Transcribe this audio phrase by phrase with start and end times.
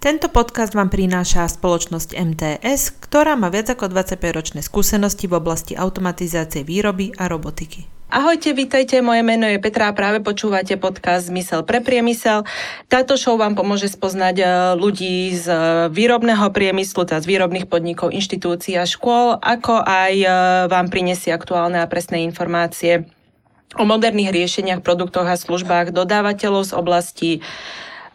[0.00, 6.64] Tento podcast vám prináša spoločnosť MTS, ktorá má viac ako 25-ročné skúsenosti v oblasti automatizácie
[6.64, 7.84] výroby a robotiky.
[8.08, 12.48] Ahojte, vítajte, moje meno je Petra a práve počúvate podcast Zmysel pre priemysel.
[12.88, 14.44] Táto show vám pomôže spoznať e,
[14.80, 15.52] ľudí z
[15.92, 20.28] výrobného priemyslu, teda z výrobných podnikov, inštitúcií a škôl, ako aj e,
[20.72, 23.04] vám prinesie aktuálne a presné informácie
[23.76, 27.30] o moderných riešeniach, produktoch a službách dodávateľov z oblasti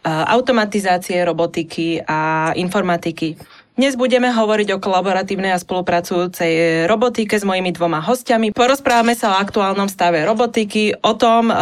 [0.06, 3.34] automatizácie, robotiky a informatiky.
[3.76, 8.54] Dnes budeme hovoriť o kolaboratívnej a spolupracujúcej robotike s mojimi dvoma hostiami.
[8.54, 11.52] Porozprávame sa o aktuálnom stave robotiky, o tom,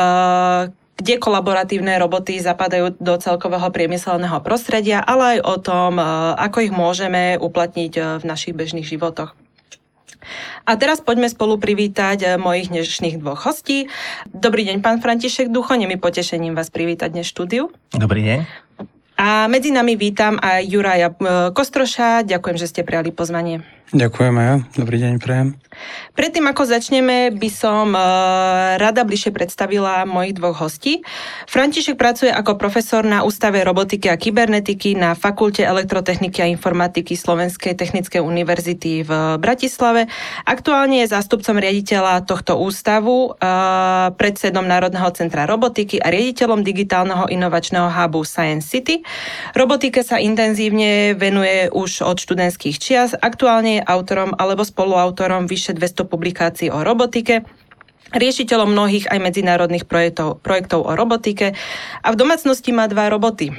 [0.95, 5.99] kde kolaboratívne roboty zapadajú do celkového priemyselného prostredia, ale aj o tom,
[6.39, 9.35] ako ich môžeme uplatniť v našich bežných životoch.
[10.65, 13.87] A teraz poďme spolu privítať eh, mojich dnešných dvoch hostí.
[14.31, 17.71] Dobrý deň, pán František Ducho, nemi potešením vás privítať dnes štúdiu.
[17.95, 18.39] Dobrý deň.
[19.15, 22.27] A medzi nami vítam aj Juraja eh, Kostroša.
[22.27, 23.63] Ďakujem, že ste prijali pozvanie.
[23.93, 25.61] Ďakujeme, dobrý deň, prejem.
[26.15, 31.03] Predtým, ako začneme, by som uh, rada bližšie predstavila mojich dvoch hostí.
[31.51, 37.75] František pracuje ako profesor na Ústave robotiky a kybernetiky na Fakulte elektrotechniky a informatiky Slovenskej
[37.75, 39.11] technickej univerzity v
[39.43, 40.07] Bratislave.
[40.47, 47.91] Aktuálne je zástupcom riaditeľa tohto ústavu, uh, predsedom Národného centra robotiky a riaditeľom digitálneho inovačného
[47.91, 49.03] hubu Science City.
[49.53, 53.19] Robotike sa intenzívne venuje už od študentských čias.
[53.19, 57.45] Aktuálne je autorom alebo spoluautorom vyše 200 publikácií o robotike,
[58.15, 61.53] riešiteľom mnohých aj medzinárodných projektov, projektov o robotike
[62.01, 63.53] a v domácnosti má dva roboty.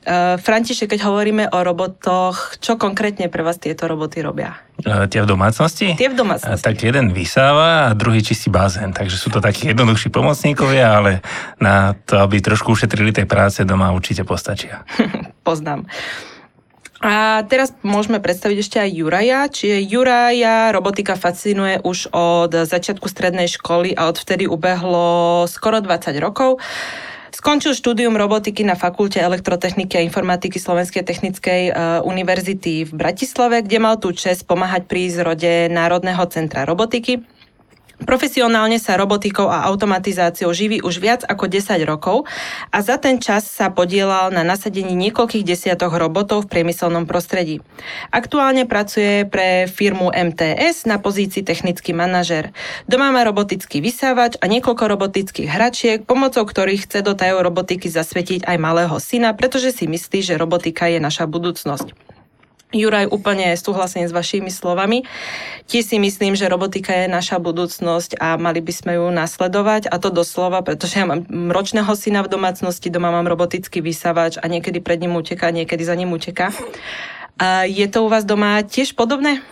[0.00, 4.56] Uh, František, keď hovoríme o robotoch, čo konkrétne pre vás tieto roboty robia?
[4.80, 5.92] Uh, tie v domácnosti?
[5.92, 6.56] Tie v domácnosti.
[6.56, 11.20] Uh, tak jeden vysáva a druhý čistí bazén, takže sú to takí jednoduchší pomocníkovia, ale
[11.60, 14.88] na to, aby trošku ušetrili tej práce doma, určite postačia.
[15.44, 15.84] Poznám.
[17.00, 19.40] A teraz môžeme predstaviť ešte aj Juraja.
[19.48, 26.60] Čiže Juraja robotika fascinuje už od začiatku strednej školy a odvtedy ubehlo skoro 20 rokov.
[27.32, 33.80] Skončil štúdium robotiky na Fakulte elektrotechniky a informatiky Slovenskej technickej uh, univerzity v Bratislave, kde
[33.80, 37.24] mal tú čest pomáhať pri zrode Národného centra robotiky.
[38.00, 42.24] Profesionálne sa robotikou a automatizáciou živí už viac ako 10 rokov
[42.72, 47.60] a za ten čas sa podielal na nasadení niekoľkých desiatok robotov v priemyselnom prostredí.
[48.08, 52.56] Aktuálne pracuje pre firmu MTS na pozícii technický manažer.
[52.88, 58.48] Doma má robotický vysávač a niekoľko robotických hračiek, pomocou ktorých chce do tajov robotiky zasvetiť
[58.48, 62.09] aj malého syna, pretože si myslí, že robotika je naša budúcnosť.
[62.70, 65.02] Juraj, úplne súhlasím s vašimi slovami.
[65.66, 69.98] Tiež si myslím, že robotika je naša budúcnosť a mali by sme ju nasledovať a
[69.98, 74.78] to doslova, pretože ja mám ročného syna v domácnosti, doma mám robotický vysávač a niekedy
[74.78, 76.54] pred ním uteká, niekedy za ním uteká.
[77.66, 79.42] Je to u vás doma tiež podobné?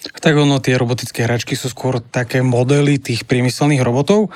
[0.00, 4.32] Tak ono, tie robotické hračky sú skôr také modely tých priemyselných robotov.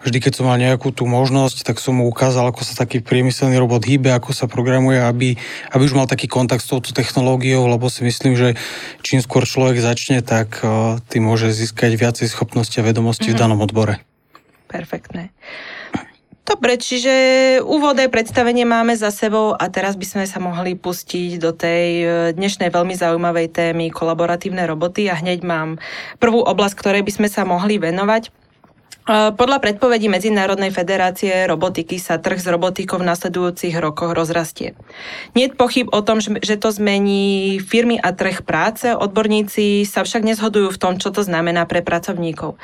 [0.00, 3.58] Vždy, keď som mal nejakú tú možnosť, tak som mu ukázal, ako sa taký priemyselný
[3.58, 5.34] robot hýbe, ako sa programuje, aby,
[5.74, 8.56] aby už mal taký kontakt s touto technológiou, lebo si myslím, že
[9.04, 13.36] čím skôr človek začne, tak uh, tým môže získať viacej schopnosti a vedomosti mm-hmm.
[13.36, 13.44] v mhm.
[13.44, 14.00] danom odbore.
[14.70, 15.34] Perfektné.
[16.50, 17.14] Dobre, čiže
[17.62, 22.06] úvodné predstavenie máme za sebou a teraz by sme sa mohli pustiť do tej e,
[22.34, 25.78] dnešnej veľmi zaujímavej témy kolaboratívne roboty a hneď mám
[26.18, 28.22] prvú oblasť, ktorej by sme sa mohli venovať.
[28.26, 28.30] E,
[29.30, 34.74] podľa predpovedí Medzinárodnej federácie robotiky sa trh s robotikou v nasledujúcich rokoch rozrastie.
[35.38, 40.26] Nie je pochyb o tom, že to zmení firmy a trh práce, odborníci sa však
[40.26, 42.58] nezhodujú v tom, čo to znamená pre pracovníkov.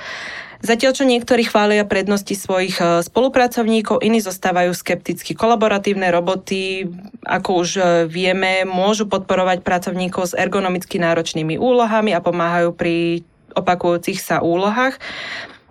[0.64, 5.36] Zatiaľ, čo niektorí chvália prednosti svojich e, spolupracovníkov, iní zostávajú skepticky.
[5.36, 6.88] Kolaboratívne roboty,
[7.28, 13.20] ako už e, vieme, môžu podporovať pracovníkov s ergonomicky náročnými úlohami a pomáhajú pri
[13.52, 14.96] opakujúcich sa úlohách.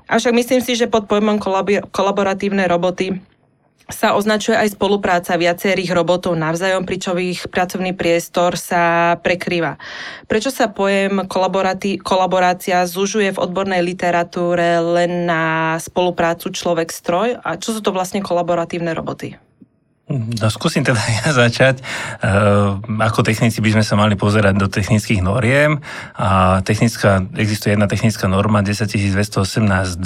[0.05, 1.41] Avšak myslím si, že pod pojmom
[1.89, 3.21] kolaboratívne roboty
[3.85, 9.77] sa označuje aj spolupráca viacerých robotov navzájom, pričom ich pracovný priestor sa prekrýva.
[10.25, 11.29] Prečo sa pojem
[12.01, 18.89] kolaborácia zužuje v odbornej literatúre len na spoluprácu človek-stroj a čo sú to vlastne kolaboratívne
[18.97, 19.37] roboty?
[20.05, 21.81] No skúsim teda ja začať.
[22.21, 25.81] Uh, ako technici by sme sa mali pozerať do technických noriem
[26.13, 29.97] a technická, existuje jedna technická norma 10218.2.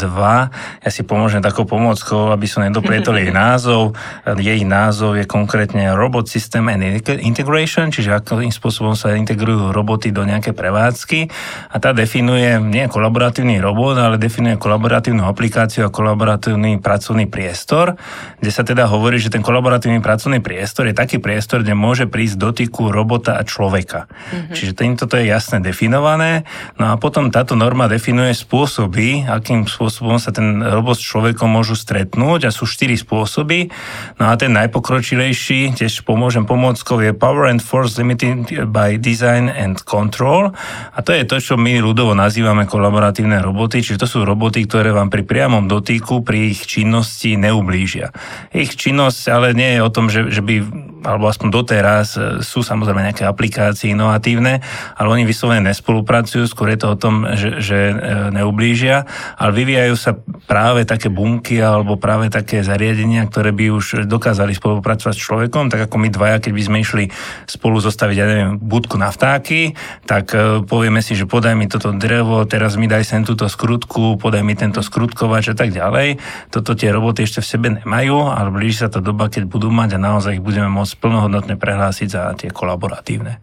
[0.79, 3.91] Ja si pomôžem takou pomôckou, aby som nedoplietol jej názov.
[4.23, 10.23] Jej názov je konkrétne Robot System and Integration, čiže akým spôsobom sa integrujú roboty do
[10.23, 11.27] nejaké prevádzky
[11.73, 17.99] a tá definuje nie kolaboratívny robot, ale definuje kolaboratívnu aplikáciu a kolaboratívny pracovný priestor,
[18.39, 22.05] kde sa teda hovorí, že ten kolaboratívny kolaboratívny pracovný priestor je taký priestor, kde môže
[22.05, 24.05] prísť dotyku robota a človeka.
[24.05, 24.53] Mm-hmm.
[24.53, 26.45] Čiže týmto to je jasne definované.
[26.77, 31.73] No a potom táto norma definuje spôsoby, akým spôsobom sa ten robot s človekom môžu
[31.73, 33.73] stretnúť a sú štyri spôsoby.
[34.21, 39.81] No a ten najpokročilejší, tiež pomôžem pomôckou, je Power and Force Limited by Design and
[39.89, 40.53] Control.
[40.93, 44.93] A to je to, čo my ľudovo nazývame kolaboratívne roboty, čiže to sú roboty, ktoré
[44.93, 48.13] vám pri priamom dotýku, pri ich činnosti neublížia.
[48.53, 52.63] Ich činnosť ale nie je o tom, že, že by, alebo aspoň doteraz, e, sú
[52.63, 54.59] samozrejme nejaké aplikácie inovatívne,
[54.95, 57.93] ale oni vyslovene nespolupracujú, skôr je to o tom, že, že e,
[58.35, 59.07] neublížia,
[59.39, 60.11] ale vyvíjajú sa
[60.47, 65.87] práve také bunky alebo práve také zariadenia, ktoré by už dokázali spolupracovať s človekom, tak
[65.87, 67.03] ako my dvaja, keď by sme išli
[67.47, 71.95] spolu zostaviť, ja neviem, budku na vtáky, tak e, povieme si, že podaj mi toto
[71.95, 76.19] drevo, teraz mi daj sem túto skrutku, podaj mi tento skrutkovač a tak ďalej.
[76.51, 79.95] Toto tie roboty ešte v sebe nemajú, ale blíži sa tá doba, keď budú mať
[79.95, 83.41] a naozaj ich budeme môcť plnohodnotne prehlásiť za tie kolaboratívne.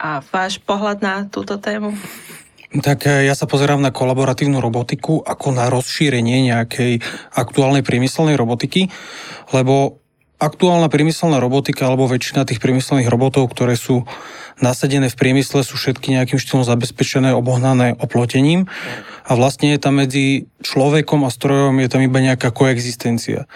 [0.00, 1.96] A váš pohľad na túto tému?
[2.74, 6.98] Tak e, ja sa pozerám na kolaboratívnu robotiku ako na rozšírenie nejakej
[7.38, 8.90] aktuálnej priemyselnej robotiky,
[9.54, 10.02] lebo
[10.42, 14.02] aktuálna priemyselná robotika alebo väčšina tých priemyselných robotov, ktoré sú
[14.58, 18.66] nasadené v priemysle, sú všetky nejakým štýlom zabezpečené, obohnané oplotením
[19.24, 23.46] a vlastne je tam medzi človekom a strojom je tam iba nejaká koexistencia.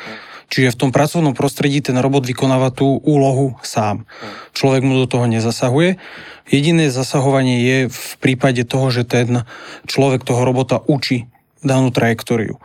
[0.49, 4.09] Čiže v tom pracovnom prostredí ten robot vykonáva tú úlohu sám.
[4.57, 6.01] Človek mu do toho nezasahuje.
[6.49, 9.45] Jediné zasahovanie je v prípade toho, že ten
[9.85, 11.29] človek toho robota učí
[11.61, 12.57] danú trajektóriu.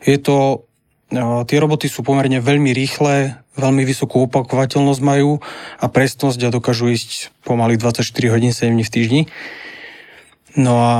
[0.00, 0.64] Je to,
[1.44, 5.44] tie roboty sú pomerne veľmi rýchle, veľmi vysokú opakovateľnosť majú
[5.76, 9.22] a presnosť a dokážu ísť pomaly 24 hodín 7 dní v týždni.
[10.56, 10.92] No a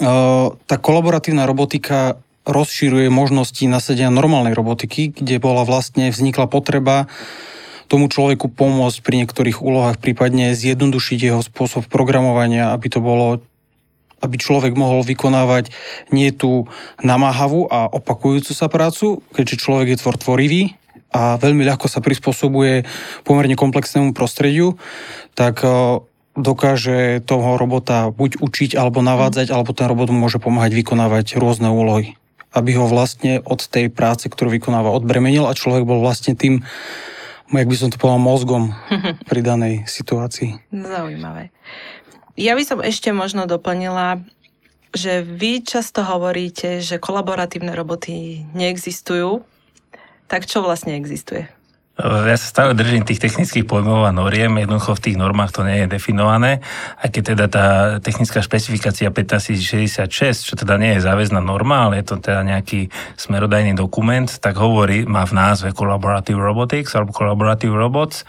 [0.70, 2.16] tá kolaboratívna robotika
[2.50, 7.06] rozširuje možnosti nasadenia normálnej robotiky, kde bola vlastne vznikla potreba
[7.90, 13.42] tomu človeku pomôcť pri niektorých úlohách, prípadne zjednodušiť jeho spôsob programovania, aby to bolo
[14.20, 15.72] aby človek mohol vykonávať
[16.12, 16.68] nie tú
[17.00, 20.76] namáhavú a opakujúcu sa prácu, keďže človek je tvor tvorivý
[21.08, 22.84] a veľmi ľahko sa prispôsobuje
[23.24, 24.76] pomerne komplexnému prostrediu,
[25.32, 25.64] tak
[26.36, 31.72] dokáže toho robota buď učiť alebo navádzať, alebo ten robot mu môže pomáhať vykonávať rôzne
[31.72, 32.19] úlohy.
[32.50, 36.66] Aby ho vlastne od tej práce, ktorú vykonáva, odbremenil a človek bol vlastne tým,
[37.50, 38.74] jak by som to povedal, mozgom
[39.30, 40.58] pri danej situácii.
[40.74, 41.54] Zaujímavé.
[42.34, 44.22] Ja by som ešte možno doplnila,
[44.90, 49.46] že vy často hovoríte, že kolaboratívne roboty neexistujú.
[50.26, 51.46] Tak čo vlastne existuje?
[52.00, 55.84] Ja sa stále držím tých technických pojmov a noriem, jednoducho v tých normách to nie
[55.84, 56.64] je definované,
[56.96, 57.66] aj keď teda tá
[58.00, 60.08] technická špecifikácia 15066,
[60.48, 62.88] čo teda nie je záväzná norma, ale je to teda nejaký
[63.20, 68.24] smerodajný dokument, tak hovorí, má v názve Collaborative Robotics alebo Collaborative Robots.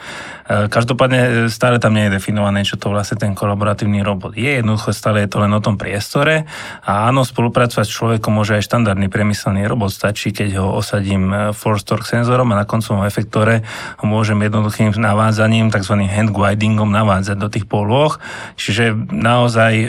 [0.52, 4.60] E, každopádne stále tam nie je definované, čo to vlastne ten kolaboratívny robot je.
[4.60, 6.44] Jednoducho stále je to len o tom priestore
[6.84, 9.96] a áno, spolupracovať s človekom môže aj štandardný priemyselný robot.
[9.96, 14.94] Stačí, keď ho osadím e, force torque senzorom a na koncovom efektore ho môžem jednoduchým
[14.96, 15.96] navádzaním, tzv.
[16.06, 18.20] hand guidingom navádzať do tých polôch.
[18.58, 19.88] Čiže naozaj e,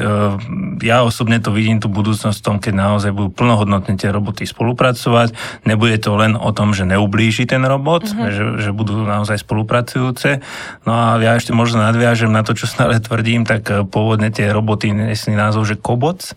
[0.85, 5.35] ja osobne to vidím tú budúcnosť v tom, keď naozaj budú plnohodnotne tie roboty spolupracovať.
[5.69, 8.31] Nebude to len o tom, že neublíži ten robot, mm-hmm.
[8.33, 10.41] že, že budú naozaj spolupracujúce.
[10.89, 14.49] No a ja ešte možno nadviažem na to, čo stále tvrdím, tak e, pôvodne tie
[14.49, 16.33] roboty nesli názov, že koboc,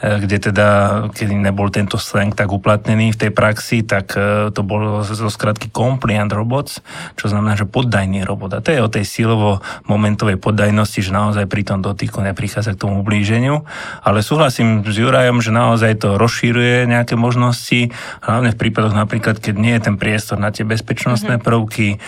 [0.00, 0.68] e, kde teda,
[1.12, 4.14] keď nebol tento slang tak uplatnený v tej praxi, tak
[4.52, 6.32] to bolo zo skratky compliant
[6.68, 6.84] robots,
[7.16, 8.60] čo znamená, že poddajný robot.
[8.60, 13.00] A to je o tej sílovo-momentovej poddajnosti, že naozaj pri tom dotyku neprichádza k tomu
[13.00, 13.64] ublíženiu.
[14.04, 19.54] Ale súhlasím s Jurajom, že naozaj to rozšíruje nejaké možnosti, hlavne v prípadoch napríklad, keď
[19.56, 21.48] nie je ten priestor na tie bezpečnostné mm-hmm.
[21.48, 21.88] prvky.
[21.96, 21.98] E,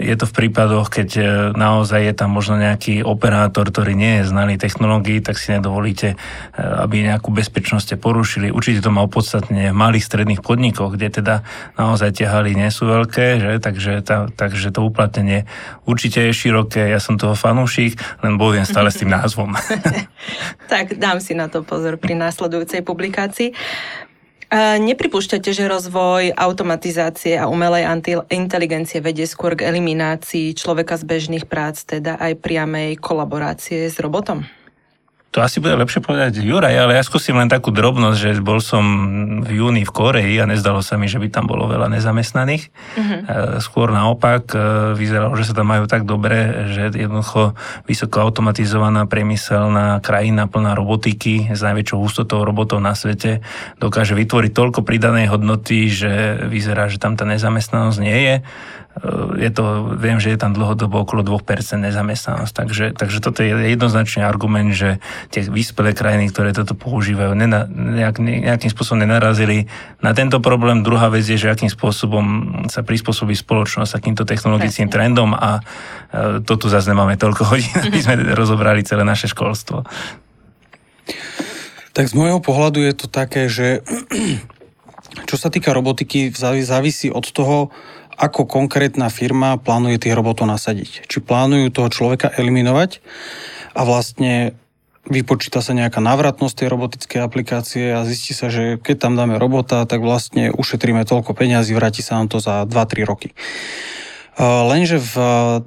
[0.00, 1.22] je to v prípadoch, keď e,
[1.54, 6.16] naozaj je tam možno nejaký operátor, ktorý nie je znalý technológií, tak si nedovolíte, e,
[6.56, 8.54] aby nejakú bezpečnosť porušili.
[8.54, 11.34] Určite to má opodstatne v malých stredných podnikoch, kde teda
[11.74, 13.50] naozaj tie haly nie sú veľké, že?
[13.58, 15.50] takže tá, takže to uplatnenie
[15.90, 19.58] určite je široké, ja som toho fanúšik, len bojujem stále s tým názvom.
[20.72, 23.50] tak dám si na to pozor pri následujúcej publikácii.
[24.82, 27.86] Nepripúšťate, že rozvoj automatizácie a umelej
[28.34, 34.42] inteligencie vedie skôr k eliminácii človeka z bežných prác, teda aj priamej kolaborácie s robotom?
[35.30, 38.82] To asi bude lepšie povedať Juraj, ale ja skúsim len takú drobnosť, že bol som
[39.46, 42.74] v júni v Koreji a nezdalo sa mi, že by tam bolo veľa nezamestnaných.
[42.98, 43.62] Uh-huh.
[43.62, 44.58] Skôr naopak, e,
[44.98, 47.54] vyzeralo, že sa tam majú tak dobre, že jednoducho
[47.86, 53.38] vysoko automatizovaná priemyselná krajina plná robotiky s najväčšou hustotou robotov na svete
[53.78, 58.34] dokáže vytvoriť toľko pridanej hodnoty, že vyzerá, že tam tá nezamestnanosť nie je
[59.38, 64.20] je to, viem, že je tam dlhodobo okolo 2% nezamestnanosť, takže, takže toto je jednoznačný
[64.26, 65.00] argument, že
[65.32, 69.70] tie vyspelé krajiny, ktoré toto používajú, nena, nejak, nejakým spôsobom nenarazili
[70.04, 70.84] na tento problém.
[70.84, 72.24] Druhá vec je, že akým spôsobom
[72.68, 75.62] sa prispôsobí spoločnosť takýmto technologickým trendom a
[76.12, 79.86] e, to tu zase nemáme toľko hodín, aby sme rozobrali celé naše školstvo.
[81.94, 83.80] Tak z môjho pohľadu je to také, že
[85.30, 87.70] čo sa týka robotiky, závisí od toho,
[88.20, 91.08] ako konkrétna firma plánuje tých robotov nasadiť.
[91.08, 93.00] Či plánujú toho človeka eliminovať
[93.72, 94.52] a vlastne
[95.08, 99.88] vypočíta sa nejaká návratnosť tej robotickej aplikácie a zistí sa, že keď tam dáme robota,
[99.88, 103.32] tak vlastne ušetríme toľko peňazí, vráti sa nám to za 2-3 roky.
[104.40, 105.14] Lenže v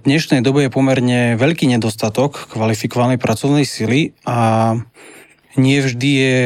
[0.06, 4.78] dnešnej dobe je pomerne veľký nedostatok kvalifikovanej pracovnej sily a
[5.58, 6.38] nie vždy je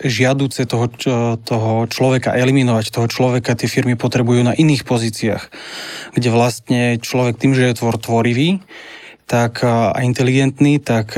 [0.00, 0.88] žiaduce toho,
[1.36, 5.44] toho človeka eliminovať, toho človeka tie firmy potrebujú na iných pozíciách,
[6.16, 8.64] kde vlastne človek tým, že je tvor tvorivý,
[9.28, 11.16] tak a inteligentný, tak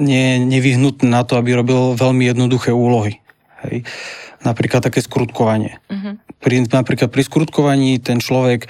[0.00, 3.22] nie je nevyhnutný na to, aby robil veľmi jednoduché úlohy.
[3.66, 3.86] Hej.
[4.42, 5.78] Napríklad také skrutkovanie.
[5.86, 6.18] Uh-huh.
[6.42, 8.66] Pri, napríklad pri skrutkovaní ten človek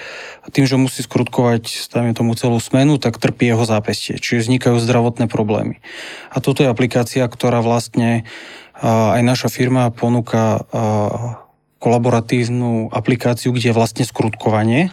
[0.53, 5.33] tým, že musí skrutkovať dajme tomu celú smenu, tak trpí jeho zápestie, čiže vznikajú zdravotné
[5.33, 5.81] problémy.
[6.29, 8.29] A toto je aplikácia, ktorá vlastne
[8.83, 10.67] aj naša firma ponúka
[11.79, 14.91] kolaboratívnu aplikáciu, kde je vlastne skrutkovanie.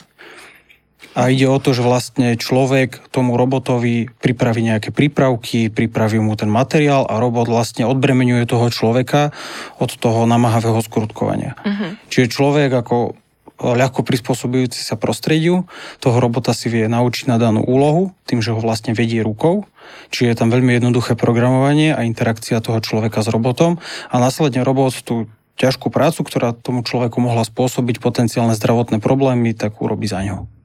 [1.17, 6.53] A ide o to, že vlastne človek tomu robotovi pripraví nejaké prípravky, pripraví mu ten
[6.53, 9.33] materiál a robot vlastne odbremenuje toho človeka
[9.81, 11.57] od toho namáhavého skrutkovania.
[11.65, 11.97] Uh-huh.
[12.13, 13.17] Čiže človek ako
[13.59, 15.67] ľahko prispôsobujúci sa prostrediu.
[15.99, 19.67] Toho robota si vie naučiť na danú úlohu, tým, že ho vlastne vedie rukou.
[20.09, 23.77] Čiže je tam veľmi jednoduché programovanie a interakcia toho človeka s robotom.
[24.09, 25.27] A následne robot tú
[25.59, 30.58] ťažkú prácu, ktorá tomu človeku mohla spôsobiť potenciálne zdravotné problémy, tak urobí za ňo.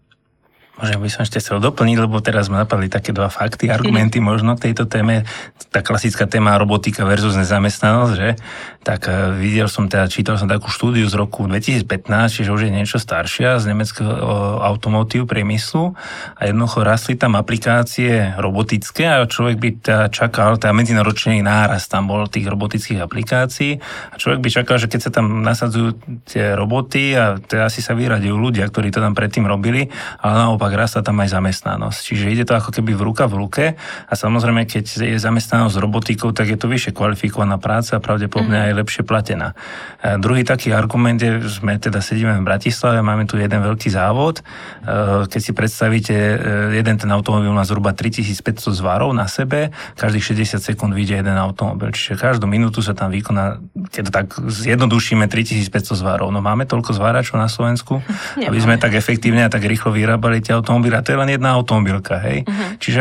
[0.74, 4.58] Možno by som ešte chcel doplniť, lebo teraz ma napadli také dva fakty, argumenty možno
[4.58, 5.22] k tejto téme.
[5.70, 8.34] Tá klasická téma robotika versus nezamestnanosť, že?
[8.82, 12.72] Tak uh, videl som teda, čítal som takú štúdiu z roku 2015, čiže už je
[12.74, 14.18] niečo staršia z nemeckého uh,
[14.66, 15.94] automotív priemyslu
[16.34, 22.10] a jednoducho rastli tam aplikácie robotické a človek by teda čakal, teda medzináročný náraz tam
[22.10, 23.78] bol tých robotických aplikácií
[24.10, 27.94] a človek by čakal, že keď sa tam nasadzujú tie roboty a teda asi sa
[27.94, 29.88] vyradujú ľudia, ktorí to tam predtým robili,
[30.18, 32.00] ale naopak naopak rastá tam aj zamestnanosť.
[32.00, 33.64] Čiže ide to ako keby v ruka v ruke
[34.08, 38.64] a samozrejme, keď je zamestnanosť robotikou, tak je to vyššie kvalifikovaná práca a pravdepodobne mm.
[38.64, 39.52] aj lepšie platená.
[40.00, 44.40] A druhý taký argument je, sme teda sedíme v Bratislave, máme tu jeden veľký závod.
[44.40, 46.36] E, keď si predstavíte, e,
[46.80, 49.68] jeden ten automobil má zhruba 3500 zvarov na sebe,
[50.00, 53.60] každých 60 sekúnd vyjde jeden automobil, čiže každú minútu sa tam vykoná,
[53.92, 56.32] keď tak zjednodušíme 3500 zvarov.
[56.32, 58.00] No máme toľko zváračov na Slovensku,
[58.40, 61.58] aby sme tak efektívne a tak rýchlo vyrábali tie automobily a to je len jedna
[61.58, 62.46] automobilka, hej.
[62.46, 62.78] Uh-huh.
[62.78, 63.00] Čiže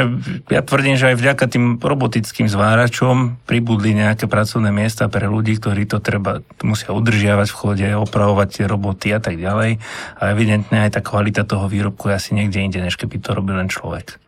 [0.49, 5.85] ja tvrdím, že aj vďaka tým robotickým zváračom pribudli nejaké pracovné miesta pre ľudí, ktorí
[5.85, 9.77] to treba, musia udržiavať v chode, opravovať tie roboty a tak ďalej.
[10.17, 13.59] A evidentne aj tá kvalita toho výrobku je asi niekde inde, než keby to robil
[13.59, 14.22] len človek.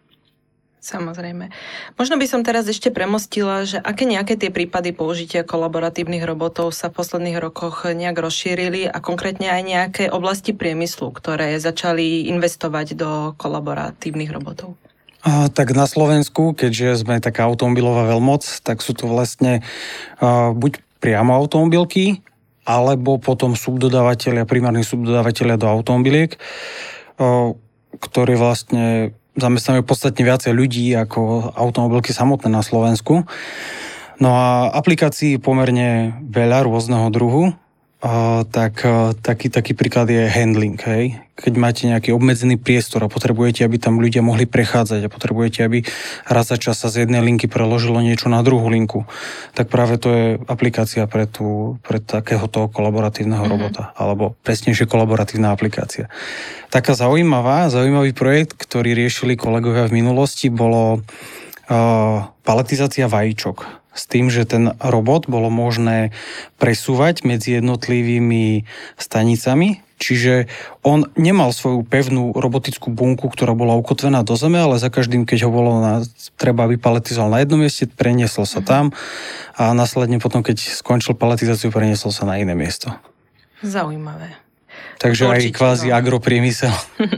[0.85, 1.49] Samozrejme.
[1.97, 6.93] Možno by som teraz ešte premostila, že aké nejaké tie prípady použitia kolaboratívnych robotov sa
[6.93, 13.33] v posledných rokoch nejak rozšírili a konkrétne aj nejaké oblasti priemyslu, ktoré začali investovať do
[13.33, 14.77] kolaboratívnych robotov.
[15.25, 19.65] A, tak na Slovensku, keďže sme taká automobilová veľmoc, tak sú to vlastne
[20.21, 22.21] a, buď priamo automobilky,
[22.61, 26.37] alebo potom subdodávateľia, primárni subdodávateľia do automobiliek,
[27.97, 33.27] ktorí vlastne zamestnáme podstatne viacej ľudí ako automobilky samotné na Slovensku.
[34.15, 37.51] No a aplikácií pomerne veľa rôzneho druhu
[38.53, 38.85] tak
[39.25, 40.77] taký, taký príklad je handling.
[40.77, 41.17] Hej.
[41.35, 45.83] Keď máte nejaký obmedzený priestor a potrebujete, aby tam ľudia mohli prechádzať a potrebujete, aby
[46.29, 49.03] raz za čas sa z jednej linky preložilo niečo na druhú linku,
[49.57, 53.57] tak práve to je aplikácia pre, tú, pre takéhoto kolaboratívneho mm-hmm.
[53.57, 56.07] robota, alebo presnejšie kolaboratívna aplikácia.
[56.71, 64.27] Taká zaujímavá, zaujímavý projekt, ktorý riešili kolegovia v minulosti, bolo uh, paletizácia vajíčok s tým,
[64.27, 66.11] že ten robot bolo možné
[66.59, 68.67] presúvať medzi jednotlivými
[68.99, 70.51] stanicami Čiže
[70.83, 75.47] on nemal svoju pevnú robotickú bunku, ktorá bola ukotvená do zeme, ale za každým, keď
[75.47, 76.03] ho bolo na,
[76.35, 78.67] treba, aby paletizoval na jednom mieste, preniesol sa mhm.
[78.67, 78.85] tam
[79.55, 82.91] a následne potom, keď skončil paletizáciu, preniesol sa na iné miesto.
[83.63, 84.35] Zaujímavé.
[84.95, 85.99] Takže Určite, aj kvázi no.
[85.99, 86.71] agropriemysel.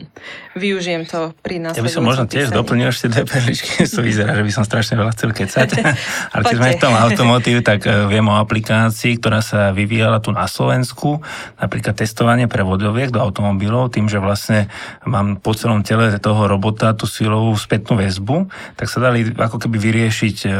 [0.57, 1.77] Využijem to pri nás.
[1.77, 4.97] Ja by som možno tiež doplnil ešte dve perličky, to vyzerá, že by som strašne
[4.97, 5.67] veľa chcel kecať.
[6.33, 10.33] Ale keď sme v tom automotív, tak e, viem o aplikácii, ktorá sa vyvíjala tu
[10.33, 11.21] na Slovensku,
[11.61, 14.73] napríklad testovanie prevodoviek do automobilov, tým, že vlastne
[15.05, 19.77] mám po celom tele toho robota tú silovú spätnú väzbu, tak sa dali ako keby
[19.77, 20.53] vyriešiť e, e,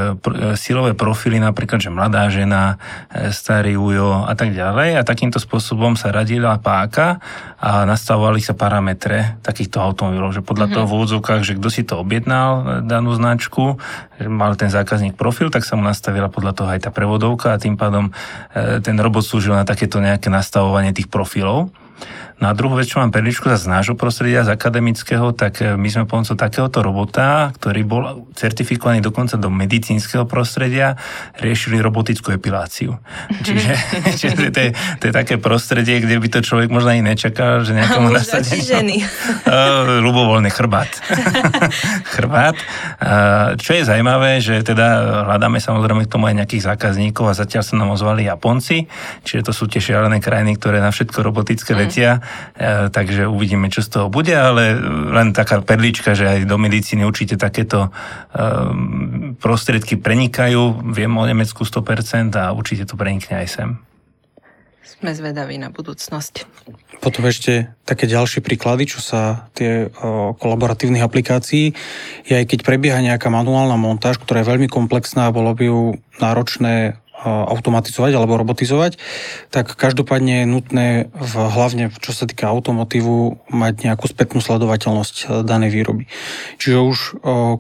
[0.54, 2.78] silové profily, napríklad, že mladá žena,
[3.34, 5.00] starý ujo a tak ďalej.
[5.00, 7.07] A takýmto spôsobom sa radila páka
[7.58, 10.76] a nastavovali sa parametre takýchto automobilov, že podľa mm-hmm.
[10.82, 13.80] toho v úvodzovkách, že kto si to objednal, e, danú značku,
[14.20, 17.62] že mal ten zákazník profil, tak sa mu nastavila podľa toho aj tá prevodovka a
[17.62, 18.12] tým pádom
[18.54, 21.72] e, ten robot slúžil na takéto nejaké nastavovanie tých profilov.
[22.38, 25.90] No a druhú vec, čo mám perličku z nášho prostredia, z akademického, tak e, my
[25.90, 28.04] sme pomocou takéhoto robota, ktorý bol
[28.38, 31.02] certifikovaný dokonca do medicínskeho prostredia,
[31.42, 33.02] riešili robotickú epiláciu.
[33.48, 33.72] Čiže,
[34.14, 34.70] čiže to, je,
[35.02, 38.62] to je také prostredie, kde by to človek možno ani nečakal, že nejakomu nasadení.
[38.62, 38.98] ženy.
[40.06, 40.90] ľubovoľný chrbát.
[42.14, 42.58] chrbát.
[43.58, 47.74] Čo je zaujímavé, že teda hľadáme samozrejme k tomu aj nejakých zákazníkov a zatiaľ sa
[47.80, 48.86] nám ozvali Japonci,
[49.24, 51.80] čiže to sú tie šialené krajiny, ktoré na všetko robotické mm.
[51.80, 52.27] letia E,
[52.92, 54.78] takže uvidíme, čo z toho bude, ale
[55.14, 57.90] len taká perlička, že aj do medicíny určite takéto e,
[59.38, 60.92] prostriedky prenikajú.
[60.94, 63.70] Viem o Nemecku 100% a určite to prenikne aj sem.
[64.88, 66.48] Sme zvedaví na budúcnosť.
[67.04, 71.76] Potom ešte také ďalšie príklady, čo sa tie o, kolaboratívnych aplikácií,
[72.26, 75.82] je aj keď prebieha nejaká manuálna montáž, ktorá je veľmi komplexná a bolo by ju
[76.18, 79.02] náročné automatizovať alebo robotizovať,
[79.50, 85.26] tak každopádne je nutné v, hlavne čo sa týka automotívu mať nejakú spätnú sledovateľnosť e,
[85.42, 86.06] danej výroby.
[86.62, 86.98] Čiže už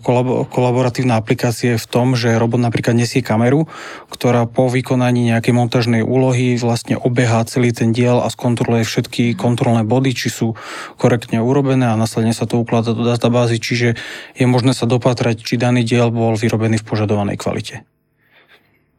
[0.05, 3.65] kolab- kolaboratívna aplikácia je v tom, že robot napríklad nesie kameru,
[4.13, 9.81] ktorá po vykonaní nejakej montážnej úlohy vlastne obeha celý ten diel a skontroluje všetky kontrolné
[9.83, 10.53] body, či sú
[11.01, 13.97] korektne urobené a následne sa to ukladá do databázy, čiže
[14.37, 17.96] je možné sa dopatrať, či daný diel bol vyrobený v požadovanej kvalite.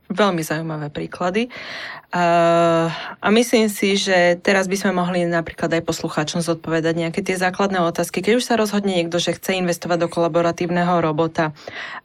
[0.09, 1.53] Veľmi zaujímavé príklady.
[2.09, 2.89] Uh,
[3.21, 7.85] a myslím si, že teraz by sme mohli napríklad aj poslucháčom zodpovedať nejaké tie základné
[7.85, 8.25] otázky.
[8.25, 11.53] Keď už sa rozhodne niekto, že chce investovať do kolaboratívneho robota,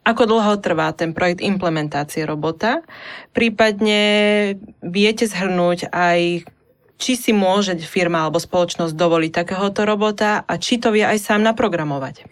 [0.04, 2.84] ako dlho trvá ten projekt implementácie robota?
[3.32, 4.01] Prípadne
[4.84, 6.43] viete zhrnúť aj
[6.99, 11.39] či si môže firma alebo spoločnosť dovoliť takéhoto robota a či to vie aj sám
[11.39, 12.28] naprogramovať?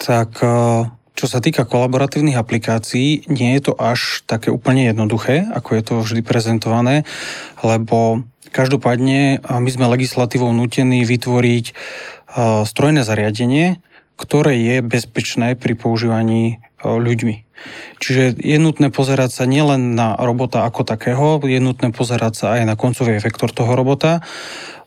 [0.00, 5.70] Tak uh čo sa týka kolaboratívnych aplikácií, nie je to až také úplne jednoduché, ako
[5.76, 7.04] je to vždy prezentované,
[7.60, 11.76] lebo každopádne my sme legislatívou nutení vytvoriť
[12.64, 13.84] strojné zariadenie,
[14.16, 17.44] ktoré je bezpečné pri používaní ľuďmi.
[18.00, 22.64] Čiže je nutné pozerať sa nielen na robota ako takého, je nutné pozerať sa aj
[22.64, 24.24] na koncový efektor toho robota,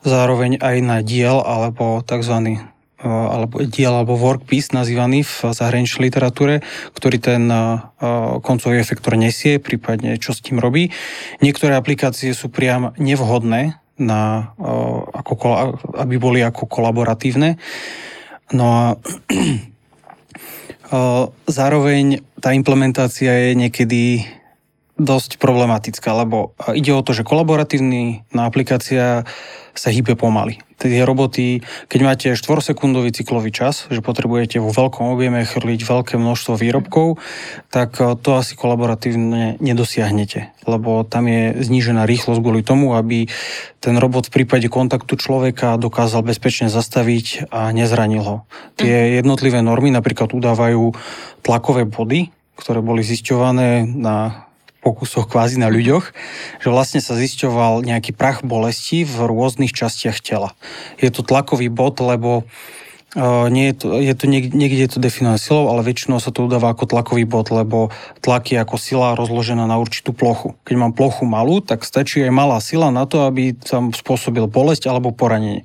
[0.01, 2.65] zároveň aj na diel alebo tzv
[3.03, 6.63] alebo diel alebo workpiece nazývaný v zahraničnej literatúre,
[6.95, 7.51] ktorý ten
[8.39, 10.89] koncový efektor nesie, prípadne čo s tým robí.
[11.43, 14.53] Niektoré aplikácie sú priam nevhodné, na,
[15.13, 15.33] ako,
[16.01, 17.61] aby boli ako kolaboratívne.
[18.53, 18.83] No a
[21.59, 24.25] zároveň tá implementácia je niekedy
[24.93, 29.25] dosť problematická, lebo ide o to, že kolaboratívna aplikácia
[29.73, 30.61] sa hýbe pomaly.
[30.77, 36.53] Tie roboty, keď máte 4-sekundový cyklový čas, že potrebujete vo veľkom objeme chrliť veľké množstvo
[36.61, 37.17] výrobkov,
[37.73, 43.25] tak to asi kolaboratívne nedosiahnete, lebo tam je znížená rýchlosť kvôli tomu, aby
[43.81, 48.37] ten robot v prípade kontaktu človeka dokázal bezpečne zastaviť a nezranil ho.
[48.77, 50.93] Tie jednotlivé normy napríklad udávajú
[51.41, 52.29] tlakové body,
[52.61, 54.45] ktoré boli zisťované na
[54.83, 56.11] pokusoch kvázi na ľuďoch,
[56.59, 60.51] že vlastne sa zisťoval nejaký prach bolesti v rôznych častiach tela.
[60.99, 62.43] Je to tlakový bod, lebo
[63.13, 66.33] Uh, nie je to, je to niekde, niekde je to definované silou, ale väčšinou sa
[66.33, 67.93] to udáva ako tlakový bod, lebo
[68.25, 70.57] tlak je ako sila rozložená na určitú plochu.
[70.65, 74.89] Keď mám plochu malú, tak stačí aj malá sila na to, aby tam spôsobil bolesť
[74.89, 75.61] alebo poranenie.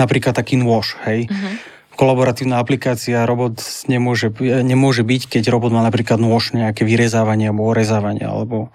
[0.00, 1.28] Napríklad taký nôž, hej.
[1.28, 7.64] Uh-huh kolaboratívna aplikácia robot nemôže, nemôže byť, keď robot má napríklad nôž nejaké vyrezávanie alebo
[7.66, 8.70] orezávanie alebo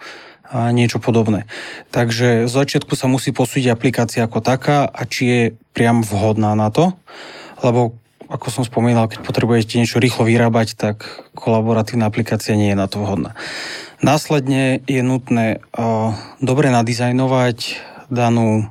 [0.51, 1.47] a niečo podobné.
[1.95, 6.67] Takže z začiatku sa musí posúdiť aplikácia ako taká a či je priam vhodná na
[6.67, 6.91] to,
[7.63, 7.95] lebo
[8.27, 11.03] ako som spomínal, keď potrebujete niečo rýchlo vyrábať, tak
[11.35, 13.35] kolaboratívna aplikácia nie je na to vhodná.
[14.03, 15.63] Následne je nutné
[16.43, 17.79] dobre nadizajnovať
[18.11, 18.67] danú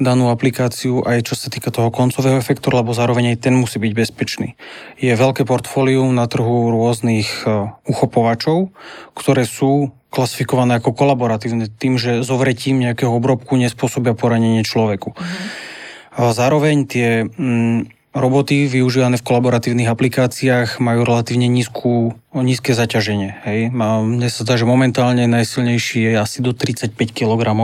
[0.00, 3.92] danú aplikáciu aj čo sa týka toho koncového efektu, lebo zároveň aj ten musí byť
[3.92, 4.56] bezpečný.
[4.96, 8.72] Je veľké portfólium na trhu rôznych e, uchopovačov,
[9.12, 15.14] ktoré sú klasifikované ako kolaboratívne tým, že zovretím nejakého obrobku nespôsobia poranenie človeku.
[15.14, 16.34] Mm.
[16.34, 23.30] Zároveň tie mm, roboty využívané v kolaboratívnych aplikáciách majú relatívne nízku, nízke zaťaženie.
[23.46, 23.60] Hej.
[23.74, 27.54] Mne sa zdá, že momentálne najsilnejší je asi do 35 kg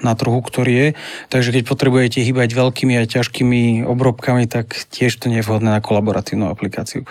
[0.00, 0.88] na trhu, ktorý je.
[1.30, 5.84] Takže keď potrebujete hýbať veľkými a ťažkými obrobkami, tak tiež to nie je vhodné na
[5.84, 7.06] kolaboratívnu aplikáciu.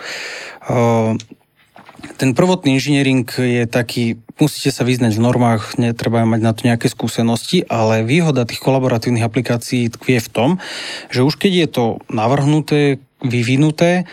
[2.20, 6.88] Ten prvotný inžiniering je taký, musíte sa vyznať v normách, netreba mať na to nejaké
[6.88, 10.50] skúsenosti, ale výhoda tých kolaboratívnych aplikácií tkvie v tom,
[11.12, 14.08] že už keď je to navrhnuté, vyvinuté,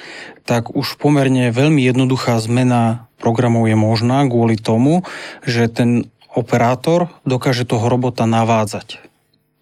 [0.47, 5.07] tak už pomerne veľmi jednoduchá zmena programov je možná kvôli tomu,
[5.47, 9.01] že ten operátor dokáže toho robota navádzať.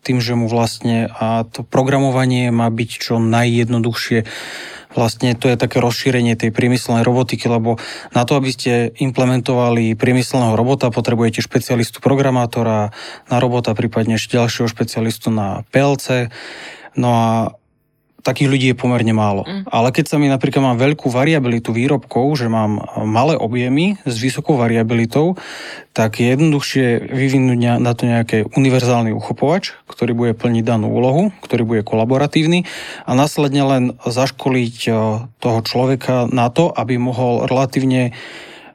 [0.04, 4.28] Tým, že mu vlastne a to programovanie má byť čo najjednoduchšie
[4.94, 7.76] vlastne to je také rozšírenie tej priemyselnej robotiky, lebo
[8.14, 12.94] na to, aby ste implementovali priemyselného robota, potrebujete špecialistu programátora
[13.28, 16.30] na robota, prípadne ešte ďalšieho špecialistu na PLC.
[16.94, 17.26] No a
[18.24, 19.44] takých ľudí je pomerne málo.
[19.44, 19.68] Mm.
[19.68, 24.56] Ale keď sa mi napríklad mám veľkú variabilitu výrobkov, že mám malé objemy s vysokou
[24.56, 25.36] variabilitou,
[25.92, 31.62] tak je jednoduchšie vyvinúť na to nejaký univerzálny uchopovač, ktorý bude plniť danú úlohu, ktorý
[31.68, 32.64] bude kolaboratívny
[33.04, 34.90] a následne len zaškoliť e,
[35.38, 38.16] toho človeka na to, aby mohol relatívne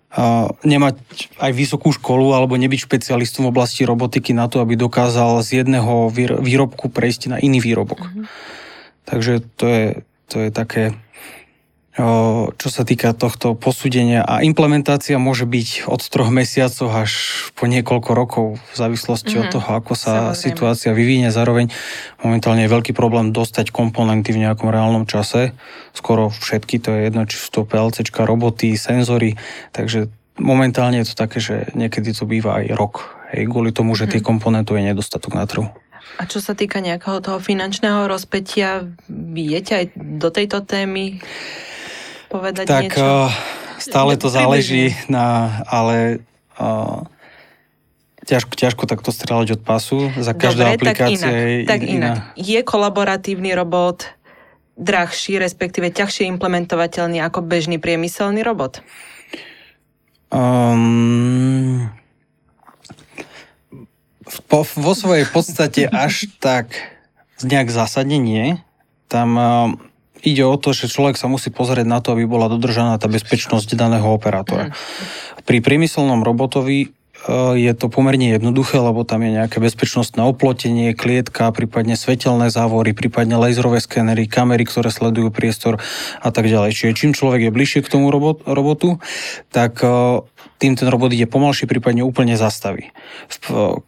[0.10, 0.98] Uh, nemať
[1.38, 6.10] aj vysokú školu alebo nebyť špecialistom v oblasti robotiky na to, aby dokázal z jedného
[6.42, 8.10] výrobku prejsť na iný výrobok.
[8.10, 8.26] Mm-hmm.
[9.10, 9.86] Takže to je,
[10.30, 10.94] to je také,
[12.56, 14.24] čo sa týka tohto posúdenia.
[14.24, 17.12] A implementácia môže byť od troch mesiacov až
[17.58, 19.44] po niekoľko rokov v závislosti mm-hmm.
[19.44, 19.54] od mhm.
[19.60, 20.40] toho, ako sa Samozrejme.
[20.40, 21.30] situácia vyvíne.
[21.34, 21.74] Zároveň
[22.24, 25.52] momentálne je veľký problém dostať komponenty v nejakom reálnom čase.
[25.92, 29.36] Skoro všetky, to je jedno, či sú to PLC, roboty, senzory.
[29.76, 30.08] Takže
[30.40, 32.96] momentálne je to také, že niekedy to býva aj rok.
[33.36, 35.70] Hej, kvôli tomu, že tých komponentov je nedostatok na trhu.
[36.18, 41.22] A čo sa týka nejakého toho finančného rozpetia, viete aj do tejto témy
[42.34, 43.30] povedať tak, niečo?
[43.30, 46.26] Tak stále to záleží na, ale
[46.60, 47.06] uh,
[48.28, 50.12] ťažko, ťažko takto strieľať od pasu.
[50.20, 52.16] Za každá Dobre, aplikácia tak inak, je tak inak.
[52.36, 54.12] Je kolaboratívny robot
[54.80, 58.80] drahší, respektíve ťažšie implementovateľný ako bežný priemyselný robot?
[60.30, 61.90] Um,
[64.48, 66.74] po, vo svojej podstate až tak
[67.42, 68.60] nejak zásadne nie.
[69.10, 69.74] Tam uh,
[70.22, 73.74] ide o to, že človek sa musí pozrieť na to, aby bola dodržaná tá bezpečnosť
[73.74, 74.70] daného operátora.
[74.70, 74.74] Mm.
[75.48, 76.92] Pri priemyselnom robotovi
[77.60, 83.36] je to pomerne jednoduché, lebo tam je nejaké bezpečnostné oplotenie, klietka, prípadne svetelné závory, prípadne
[83.36, 85.84] laserové skenery, kamery, ktoré sledujú priestor
[86.24, 86.72] a tak ďalej.
[86.72, 89.04] Čiže čím človek je bližšie k tomu robot, robotu,
[89.52, 89.84] tak
[90.60, 92.92] tým ten robot ide pomalšie, prípadne úplne zastaví.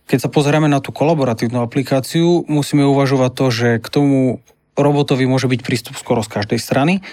[0.07, 4.43] Keď sa pozeráme na tú kolaboratívnu aplikáciu, musíme uvažovať to, že k tomu
[4.75, 7.03] robotovi môže byť prístup skoro z každej strany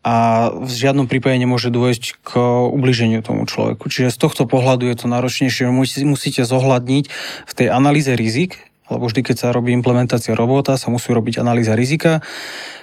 [0.00, 2.30] a v žiadnom prípade nemôže dôjsť k
[2.72, 3.92] ubliženiu tomu človeku.
[3.92, 5.68] Čiže z tohto pohľadu je to náročnejšie.
[6.08, 7.04] Musíte zohľadniť
[7.44, 11.76] v tej analýze rizik, lebo vždy, keď sa robí implementácia robota, sa musí robiť analýza
[11.76, 12.24] rizika,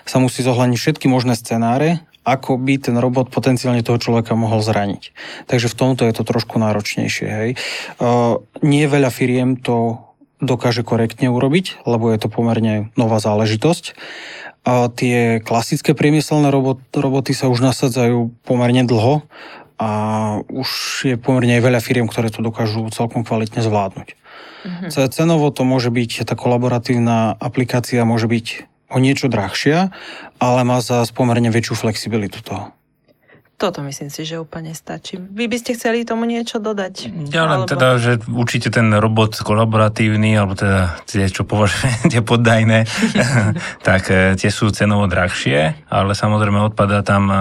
[0.05, 5.11] sa musí zohľadniť všetky možné scenáre, ako by ten robot potenciálne toho človeka mohol zraniť.
[5.49, 7.27] Takže v tomto je to trošku náročnejšie.
[7.27, 7.49] Hej.
[8.61, 10.05] Nie veľa firiem to
[10.37, 13.97] dokáže korektne urobiť, lebo je to pomerne nová záležitosť.
[14.67, 19.23] A tie klasické priemyselné robot, roboty sa už nasadzajú pomerne dlho
[19.79, 19.89] a
[20.51, 20.69] už
[21.07, 24.07] je pomerne aj veľa firiem, ktoré to dokážu celkom kvalitne zvládnuť.
[24.67, 25.07] Mm-hmm.
[25.15, 29.95] Cenovo to môže byť, tá kolaboratívna aplikácia môže byť o niečo drahšia,
[30.43, 32.75] ale má za pomerne väčšiu flexibilitu toho.
[33.57, 35.17] Toto myslím si, že úplne stačí.
[35.17, 37.09] Vy by ste chceli tomu niečo dodať?
[37.33, 37.73] Ja len alebo...
[37.73, 42.85] teda, že určite ten robot kolaboratívny, alebo teda tie, čo považujete poddajné,
[43.87, 47.37] tak e, tie sú cenovo drahšie, ale samozrejme odpadá tam e,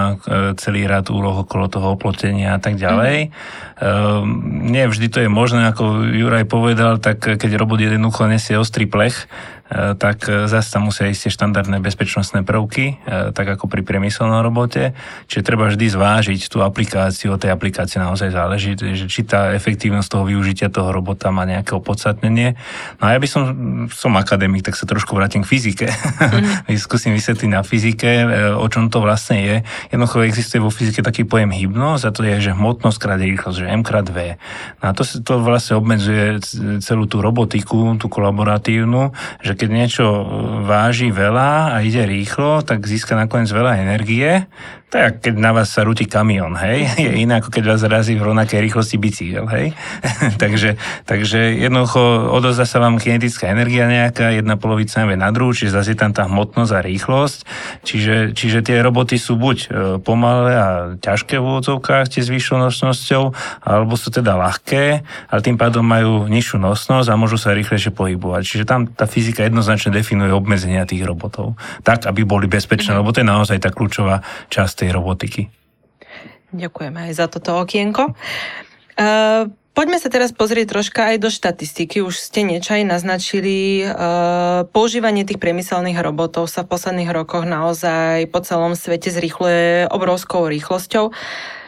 [0.57, 3.29] celý rad úloh okolo toho oplotenia a tak ďalej.
[3.29, 4.73] Mm.
[4.73, 9.29] Nie vždy to je možné, ako Juraj povedal, tak keď robot jednoducho nesie ostrý plech,
[9.69, 14.95] tak e, zase tam musia ísť štandardné bezpečnostné prvky, e, tak ako pri priemyselnom robote.
[15.27, 20.07] Čiže treba vždy zvážiť tú aplikáciu, o tej aplikácii naozaj záleží, že či tá efektívnosť
[20.07, 22.55] toho využitia toho robota má nejaké opodstatnenie.
[23.03, 23.41] No a ja by som,
[23.91, 25.87] som akademik, tak sa trošku vrátim k fyzike.
[26.27, 26.75] Mm.
[26.75, 28.09] Skúsim vysvetliť na fyzike,
[28.59, 29.55] o čom to vlastne je.
[29.89, 33.67] Jednoducho existuje vo fyzike taký pojem hybnosť a to je, že hmotnosť krát rýchlosť, že
[33.71, 34.37] m krát v.
[34.83, 36.43] No a to, to vlastne obmedzuje
[36.83, 40.05] celú tú robotiku, tú kolaboratívnu, že keď niečo
[40.63, 44.45] váži veľa a ide rýchlo, tak získa nakoniec veľa energie
[44.87, 48.23] tak keď na vás sa rúti kamión, hej, je iné ako keď vás razí v
[48.23, 49.75] rovnakej rýchlosti bicykel, hej.
[50.41, 55.75] takže, takže jednoducho odozda sa vám kinetická energia nejaká, jedna polovica je na druhú, čiže
[55.75, 57.39] zase je tam tá hmotnosť a rýchlosť,
[57.83, 59.67] čiže, čiže tie roboty sú buď e,
[59.99, 63.23] pomalé a ťažké v úvodzovkách, tie s vyššou nosnosťou,
[63.67, 68.41] alebo sú teda ľahké, ale tým pádom majú nižšiu nosnosť a môžu sa rýchlejšie pohybovať.
[68.47, 73.01] Čiže tam tá fyzika jednoznačne definuje obmedzenia tých robotov, tak, aby boli bezpečné, mm-hmm.
[73.01, 75.41] lebo to je naozaj tá kľúčová časť tej robotiky.
[76.51, 78.15] Ďakujeme aj za toto okienko.
[78.99, 82.01] Uh, Poďme sa teraz pozrieť troška aj do štatistiky.
[82.01, 83.85] Už ste niečo aj naznačili.
[83.85, 90.49] Uh, používanie tých priemyselných robotov sa v posledných rokoch naozaj po celom svete zrýchluje obrovskou
[90.49, 91.13] rýchlosťou.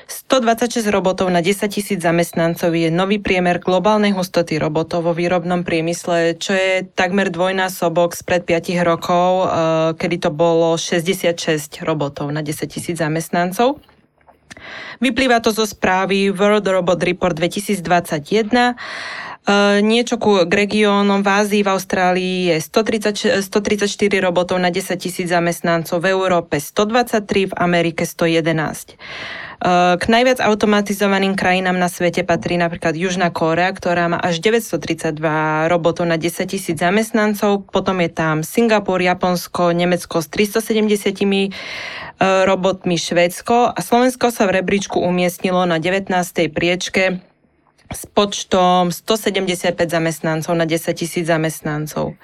[0.10, 6.34] 126 robotov na 10 tisíc zamestnancov je nový priemer globálnej hustoty robotov vo výrobnom priemysle,
[6.41, 9.50] čo je takmer dvojnásobok spred 5 rokov, eh,
[10.02, 13.78] kedy to bolo 66 robotov na 10 tisíc zamestnancov.
[14.98, 18.76] Vyplýva to zo správy World Robot Report 2021.
[19.48, 24.74] Uh, eh, niečo ku, k regiónom v Ázii, v Austrálii je 130, 134 robotov na
[24.74, 29.00] 10 tisíc zamestnancov, v Európe 123, v Amerike 111.
[30.00, 35.19] K najviac automatizovaným krajinám na svete patrí napríklad Južná Kórea, ktorá má až 932
[35.67, 37.67] robotov na 10 tisíc zamestnancov.
[37.67, 41.48] Potom je tam Singapur, Japonsko, Nemecko s 370 e,
[42.48, 46.08] robotmi Švédsko a Slovensko sa v rebríčku umiestnilo na 19.
[46.56, 47.19] priečke
[47.91, 52.15] s počtom 175 zamestnancov na 10 tisíc zamestnancov.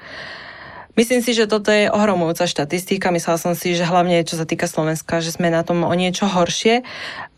[0.95, 3.11] Myslím si, že toto je ohromujúca štatistika.
[3.11, 6.23] Myslela som si, že hlavne čo sa týka Slovenska, že sme na tom o niečo
[6.23, 6.87] horšie.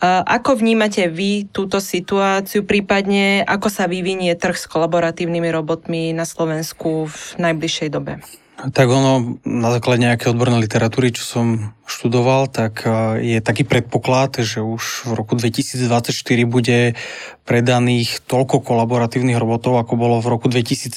[0.05, 7.09] Ako vnímate vy túto situáciu, prípadne ako sa vyvinie trh s kolaboratívnymi robotmi na Slovensku
[7.09, 8.21] v najbližšej dobe?
[8.57, 12.85] Tak ono, na základe nejakej odbornej literatúry, čo som študoval, tak
[13.21, 16.13] je taký predpoklad, že už v roku 2024
[16.45, 16.97] bude
[17.45, 20.93] predaných toľko kolaboratívnych robotov, ako bolo v roku 2017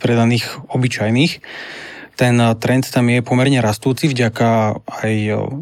[0.00, 1.32] predaných obyčajných
[2.18, 5.12] ten trend tam je pomerne rastúci vďaka aj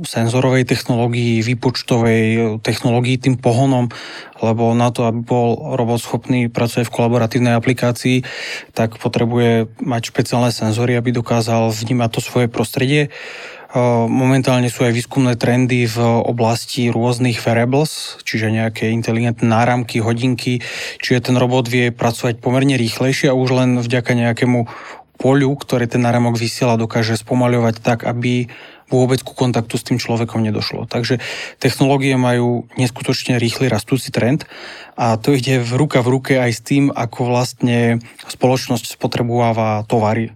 [0.09, 3.93] senzorovej technológii, výpočtovej technológii, tým pohonom,
[4.41, 8.25] lebo na to, aby bol robot schopný pracovať v kolaboratívnej aplikácii,
[8.73, 13.13] tak potrebuje mať špeciálne senzory, aby dokázal vnímať to svoje prostredie.
[14.09, 20.65] Momentálne sú aj výskumné trendy v oblasti rôznych variables, čiže nejaké inteligentné náramky, hodinky,
[21.05, 24.65] čiže ten robot vie pracovať pomerne rýchlejšie a už len vďaka nejakému
[25.17, 28.49] poľu, ktoré ten náramok vysiela, dokáže spomaľovať tak, aby
[28.87, 30.87] vôbec ku kontaktu s tým človekom nedošlo.
[30.87, 31.19] Takže
[31.59, 34.47] technológie majú neskutočne rýchly rastúci trend
[34.95, 37.99] a to ide v ruka v ruke aj s tým, ako vlastne
[38.31, 40.31] spoločnosť spotrebováva tovary.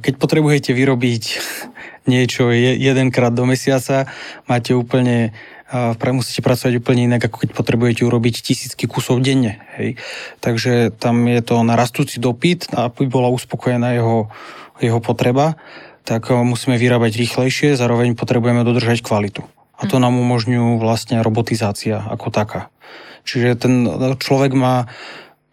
[0.00, 1.24] Keď potrebujete vyrobiť
[2.12, 4.08] niečo jedenkrát do mesiaca,
[4.48, 5.36] máte úplne
[6.14, 9.58] musíte pracovať úplne inak, ako keď potrebujete urobiť tisícky kusov denne.
[9.74, 9.98] Hej.
[10.38, 14.30] Takže tam je to na rastúci dopyt, aby bola uspokojená jeho,
[14.78, 15.58] jeho potreba,
[16.06, 19.42] tak eh, musíme vyrábať rýchlejšie, zároveň potrebujeme dodržať kvalitu.
[19.76, 20.02] A to hm.
[20.06, 22.70] nám umožňujú vlastne robotizácia ako taká.
[23.26, 23.74] Čiže ten
[24.22, 24.86] človek má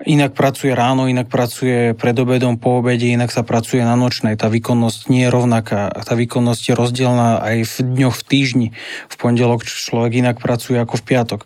[0.04, 4.36] inak pracuje ráno, inak pracuje pred obedom, po obede, inak sa pracuje na nočnej.
[4.36, 5.90] Tá výkonnosť nie je rovnaká.
[6.04, 8.68] Tá výkonnosť je rozdielna aj v dňoch v týždni.
[9.12, 11.42] V pondelok človek inak pracuje ako v piatok.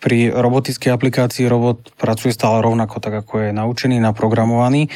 [0.00, 4.88] Pri robotickej aplikácii robot pracuje stále rovnako, tak ako je naučený, naprogramovaný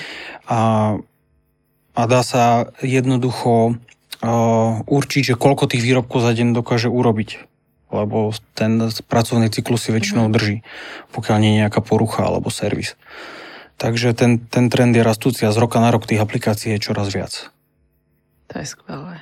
[0.48, 0.96] a,
[1.92, 3.76] a dá sa jednoducho
[4.24, 7.53] uh, určiť, že koľko tých výrobkov za deň dokáže urobiť
[7.94, 10.32] lebo ten pracovný cyklus si väčšinou mhm.
[10.34, 10.56] drží,
[11.14, 12.98] pokiaľ nie je nejaká porucha alebo servis.
[13.74, 17.10] Takže ten, ten trend je rastúci a z roka na rok tých aplikácií je čoraz
[17.10, 17.50] viac.
[18.54, 19.18] To je skvelé.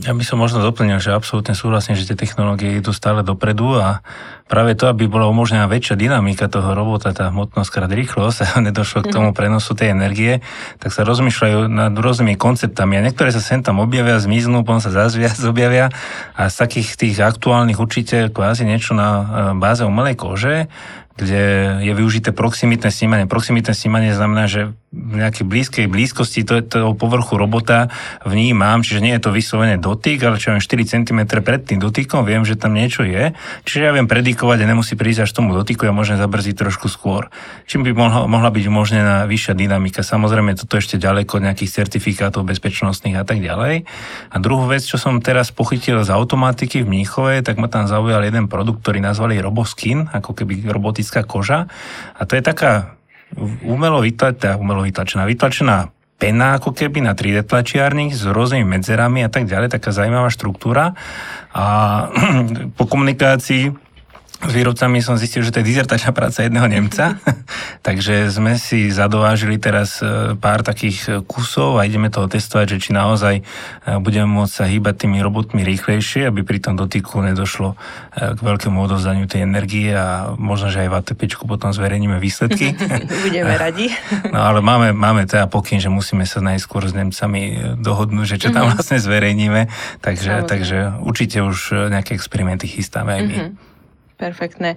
[0.00, 4.00] Ja by som možno doplnil, že absolútne súhlasím, že tie technológie idú stále dopredu a
[4.48, 9.04] práve to, aby bola umožnená väčšia dynamika toho robota, tá hmotnosť krát rýchlosť a nedošlo
[9.04, 9.36] k tomu mhm.
[9.36, 10.40] prenosu tej energie,
[10.80, 14.88] tak sa rozmýšľajú nad rôznymi konceptami a niektoré sa sem tam objavia, zmiznú, potom sa
[14.88, 15.92] zase viac objavia
[16.32, 19.24] a z takých tých aktuálnych určite kvázi niečo na e,
[19.60, 20.72] báze umelej kože,
[21.20, 21.42] kde
[21.84, 23.28] je využité proximitné snímanie.
[23.28, 27.94] Proximitné snímanie znamená, že v nejakej blízkej blízkosti toho povrchu robota
[28.26, 32.26] vnímam, čiže nie je to vyslovené dotyk, ale čo viem 4 cm pred tým dotykom,
[32.26, 33.30] viem, že tam niečo je.
[33.62, 37.30] Čiže ja viem predikovať a nemusí prísť až tomu dotyku, ja môžem zabrziť trošku skôr.
[37.70, 40.02] Čím by mohla, mohla byť umožnená vyššia dynamika.
[40.02, 43.86] Samozrejme, toto ešte ďaleko od nejakých certifikátov bezpečnostných a tak ďalej.
[44.34, 48.26] A druhú vec, čo som teraz pochytil z automatiky v Mníchove, tak ma tam zaujal
[48.26, 51.70] jeden produkt, ktorý nazvali Roboskin, ako keby robotická koža.
[52.18, 52.99] A to je taká
[53.64, 55.90] umelo vytlačená, umelo vytlačená, vytlačená
[56.20, 60.92] pena ako keby na 3D tlačiarni s rôznymi medzerami a tak ďalej, taká zaujímavá štruktúra.
[61.56, 61.64] A
[62.78, 63.72] po komunikácii
[64.40, 67.20] s výrobcami som zistil, že to je dizertačná práca jedného Nemca,
[67.86, 72.88] takže sme si zadovážili teraz e, pár takých e, kusov a ideme toho testovať, že
[72.88, 73.42] či naozaj e,
[74.00, 77.76] budeme môcť sa hýbať tými robotmi rýchlejšie, aby pri tom dotyku nedošlo
[78.16, 82.72] k veľkému odovzdaniu tej energie a možno, že aj v ATP potom zverejníme výsledky.
[83.28, 83.92] budeme radi.
[84.34, 88.48] no ale máme, máme teda pokyn, že musíme sa najskôr s Nemcami dohodnúť, že čo
[88.56, 88.72] tam mhm.
[88.72, 89.68] vlastne zverejníme,
[90.00, 93.36] takže, takže určite už nejaké experimenty chystáme aj my.
[94.20, 94.76] Perfektné.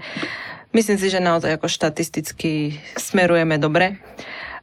[0.72, 4.00] Myslím si, že naozaj ako štatisticky smerujeme dobre.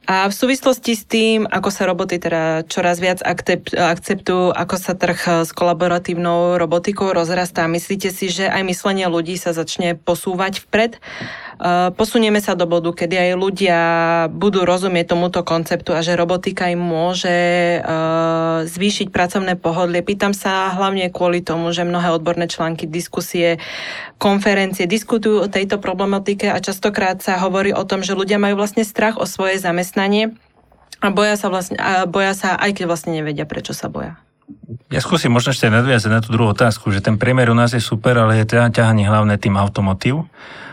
[0.09, 5.45] A v súvislosti s tým, ako sa roboty teda čoraz viac akceptujú, ako sa trh
[5.45, 10.97] s kolaboratívnou robotikou rozrastá, myslíte si, že aj myslenie ľudí sa začne posúvať vpred?
[11.61, 13.79] Eh, posunieme sa do bodu, kedy aj ľudia
[14.33, 17.81] budú rozumieť tomuto konceptu a že robotika im môže eh,
[18.65, 20.01] zvýšiť pracovné pohodlie.
[20.01, 23.61] Pýtam sa hlavne kvôli tomu, že mnohé odborné články, diskusie,
[24.17, 28.81] konferencie diskutujú o tejto problematike a častokrát sa hovorí o tom, že ľudia majú vlastne
[28.81, 30.33] strach o svoje zamestnanie
[30.97, 34.17] a boja sa, vlastne, a boja sa aj keď vlastne nevedia, prečo sa boja.
[34.89, 37.81] Ja skúsim možno ešte nadviazať na tú druhú otázku, že ten priemer u nás je
[37.85, 40.25] super, ale je ťahanie hlavné tým automotív.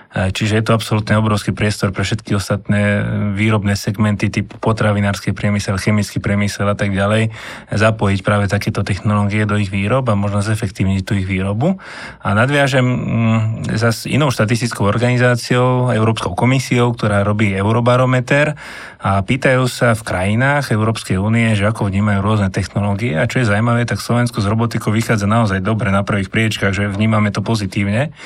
[0.09, 3.05] Čiže je to absolútne obrovský priestor pre všetky ostatné
[3.37, 7.29] výrobné segmenty typu potravinársky priemysel, chemický priemysel a tak ďalej,
[7.69, 11.77] zapojiť práve takéto technológie do ich výrob a možno zefektívniť tú ich výrobu.
[12.25, 18.57] A nadviažem mm, za inou štatistickou organizáciou, Európskou komisiou, ktorá robí Eurobarometer
[19.05, 23.49] a pýtajú sa v krajinách Európskej únie, že ako vnímajú rôzne technológie a čo je
[23.53, 28.17] zaujímavé, tak Slovensko s robotikou vychádza naozaj dobre na prvých priečkách, že vnímame to pozitívne.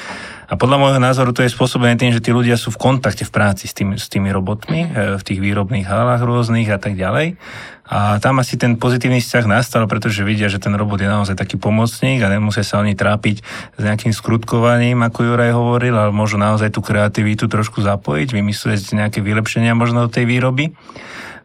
[0.52, 3.32] A podľa môjho názoru to je spôsobené tým, že tí ľudia sú v kontakte v
[3.32, 5.16] práci s tými, s tými robotmi, mm.
[5.16, 7.40] v tých výrobných halách rôznych a tak ďalej.
[7.88, 11.56] A tam asi ten pozitívny vzťah nastal, pretože vidia, že ten robot je naozaj taký
[11.56, 13.40] pomocník a nemusia sa oni trápiť
[13.76, 19.24] s nejakým skrutkovaním, ako Juraj hovoril, ale môžu naozaj tú kreativitu trošku zapojiť, vymyslieť nejaké
[19.24, 20.76] vylepšenia možno do tej výroby.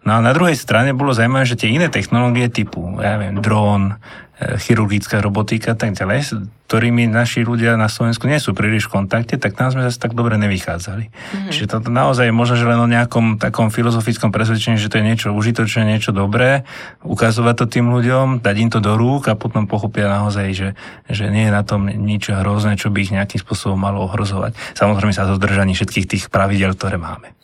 [0.07, 3.99] No a na druhej strane bolo zaujímavé, že tie iné technológie typu, ja neviem, dron,
[4.37, 6.31] chirurgická robotika a tak ďalej, s
[6.69, 10.13] ktorými naši ľudia na Slovensku nie sú príliš v kontakte, tak tam sme zase tak
[10.13, 11.09] dobre nevychádzali.
[11.09, 11.49] Mm-hmm.
[11.49, 15.07] Čiže to naozaj je možno, že len o nejakom takom filozofickom presvedčení, že to je
[15.09, 16.69] niečo užitočné, niečo dobré,
[17.01, 20.69] ukazovať to tým ľuďom, dať im to do rúk a potom pochopia naozaj, že,
[21.09, 24.53] že nie je na tom nič hrozné, čo by ich nejakým spôsobom malo ohrozovať.
[24.77, 27.36] Samozrejme sa dodržaní všetkých tých pravidel, ktoré máme.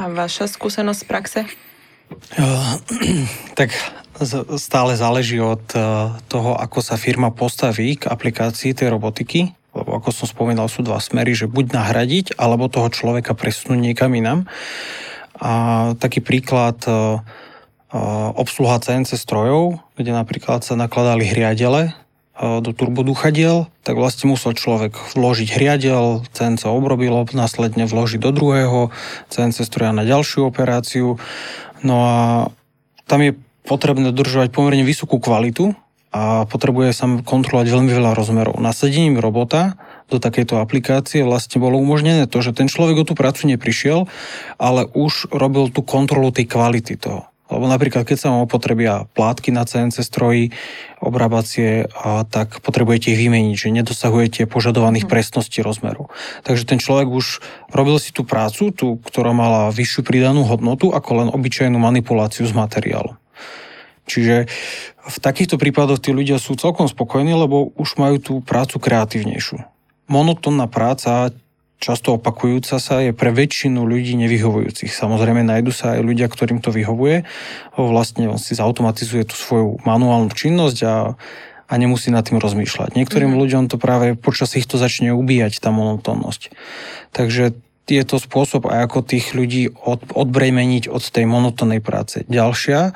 [0.00, 1.40] A vaša skúsenosť z praxe?
[3.60, 3.76] Tak
[4.56, 5.80] stále záleží od e,
[6.28, 11.00] toho, ako sa firma postaví k aplikácii tej robotiky, lebo ako som spomínal, sú dva
[11.00, 14.48] smery, že buď nahradiť, alebo toho človeka presunúť niekam inám.
[15.36, 15.52] A
[16.00, 16.96] taký príklad e, e,
[18.36, 21.92] obsluha CNC strojov, kde napríklad sa nakladali hriadele
[22.40, 28.88] do turbodúchadiel, tak vlastne musel človek vložiť hriadel, CNC obrobilo, následne vložiť do druhého
[29.28, 31.20] CNC stroja na ďalšiu operáciu.
[31.84, 32.16] No a
[33.04, 33.36] tam je
[33.68, 35.76] potrebné dodržovať pomerne vysokú kvalitu
[36.10, 38.58] a potrebuje sa kontrolovať veľmi veľa rozmerov.
[38.58, 39.78] Nasadením robota
[40.10, 44.10] do takejto aplikácie vlastne bolo umožnené to, že ten človek o tú prácu neprišiel,
[44.58, 47.29] ale už robil tú kontrolu tej kvality toho.
[47.50, 50.54] Lebo napríklad, keď sa vám opotrebia plátky na CNC stroji,
[51.02, 55.10] obrábacie, a tak potrebujete ich vymeniť, že nedosahujete požadovaných mm.
[55.10, 56.06] presností rozmeru.
[56.46, 57.42] Takže ten človek už
[57.74, 62.54] robil si tú prácu, tú, ktorá mala vyššiu pridanú hodnotu, ako len obyčajnú manipuláciu s
[62.54, 63.18] materiálom.
[64.06, 64.50] Čiže
[65.00, 69.62] v takýchto prípadoch tí ľudia sú celkom spokojní, lebo už majú tú prácu kreatívnejšiu.
[70.10, 71.30] Monotónna práca,
[71.80, 74.92] často opakujúca sa, je pre väčšinu ľudí nevyhovujúcich.
[74.92, 77.24] Samozrejme, nájdu sa aj ľudia, ktorým to vyhovuje.
[77.74, 81.16] Vlastne on si zautomatizuje tú svoju manuálnu činnosť a,
[81.66, 82.94] a nemusí nad tým rozmýšľať.
[82.94, 83.42] Niektorým mm-hmm.
[83.42, 86.52] ľuďom to práve počas ich to začne ubíjať, tá monotónnosť.
[87.16, 87.56] Takže
[87.90, 92.22] je to spôsob, ako tých ľudí od, odbrejmeniť od tej monotónnej práce.
[92.28, 92.94] Ďalšia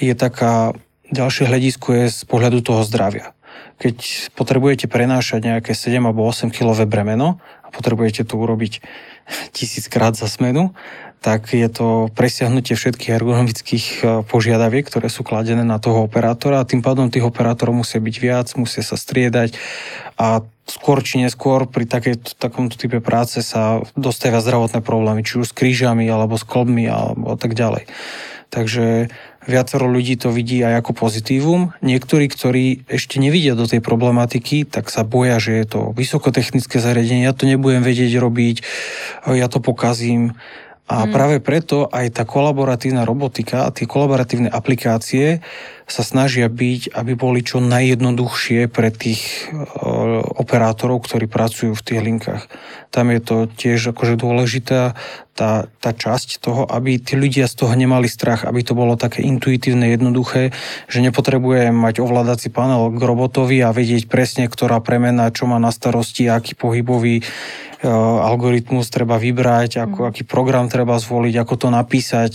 [0.00, 0.72] je taká,
[1.10, 3.36] ďalšie hľadisko je z pohľadu toho zdravia.
[3.78, 8.80] Keď potrebujete prenášať nejaké 7 alebo 8 kg bremeno a potrebujete to urobiť
[9.56, 10.74] tisíckrát za smenu,
[11.24, 16.68] tak je to presiahnutie všetkých ergonomických e, požiadaviek, ktoré sú kladené na toho operátora a
[16.68, 19.56] tým pádom tých operátorov musia byť viac, musia sa striedať
[20.20, 25.48] a skôr či neskôr pri takej, takomto type práce sa dostávajú zdravotné problémy, či už
[25.48, 27.88] s krížami, alebo s klbmi, alebo tak ďalej.
[28.50, 29.08] Takže
[29.44, 31.76] viacero ľudí to vidí aj ako pozitívum.
[31.84, 37.28] Niektorí, ktorí ešte nevidia do tej problematiky, tak sa boja, že je to vysokotechnické zariadenie,
[37.28, 38.56] ja to nebudem vedieť robiť,
[39.28, 40.36] ja to pokazím.
[40.84, 41.10] A mm.
[41.16, 45.40] práve preto aj tá kolaboratívna robotika a tie kolaboratívne aplikácie
[45.84, 49.60] sa snažia byť, aby boli čo najjednoduchšie pre tých e,
[50.40, 52.42] operátorov, ktorí pracujú v tých linkách.
[52.88, 54.96] Tam je to tiež akože dôležitá
[55.34, 59.26] tá, tá časť toho, aby tí ľudia z toho nemali strach, aby to bolo také
[59.26, 60.54] intuitívne, jednoduché,
[60.86, 65.74] že nepotrebujem mať ovládací panel k robotovi a vedieť presne, ktorá premena, čo má na
[65.74, 67.26] starosti, aký pohybový
[67.84, 67.90] E,
[68.24, 70.08] algoritmus treba vybrať, ako, mhm.
[70.08, 72.32] aký program treba zvoliť, ako to napísať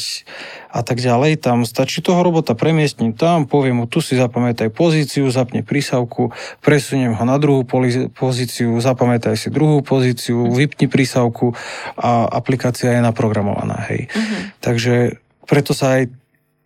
[0.69, 1.41] a tak ďalej.
[1.41, 6.29] Tam stačí toho robota premiestniť tam, poviem mu, tu si zapamätaj pozíciu, zapne prísavku,
[6.61, 7.65] presuniem ho na druhú
[8.13, 11.57] pozíciu, zapamätaj si druhú pozíciu, vypni prísavku
[11.97, 13.89] a aplikácia je naprogramovaná.
[13.89, 14.13] Hej.
[14.13, 14.39] Uh-huh.
[14.61, 15.17] Takže
[15.49, 16.13] preto sa aj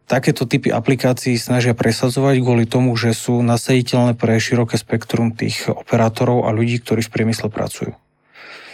[0.03, 6.43] takéto typy aplikácií snažia presadzovať kvôli tomu, že sú nasaditeľné pre široké spektrum tých operátorov
[6.43, 7.95] a ľudí, ktorí v priemysle pracujú.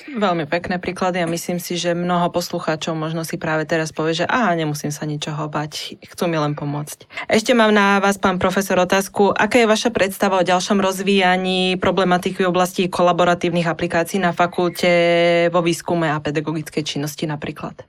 [0.10, 4.26] Veľmi pekné príklady a myslím si, že mnoho poslucháčov možno si práve teraz povie, že
[4.26, 7.30] aha, nemusím sa ničoho bať, chcú mi len pomôcť.
[7.30, 9.30] Ešte mám na vás, pán profesor, otázku.
[9.30, 14.90] Aká je vaša predstava o ďalšom rozvíjaní problematiky v oblasti kolaboratívnych aplikácií na fakulte
[15.54, 17.86] vo výskume a pedagogickej činnosti napríklad?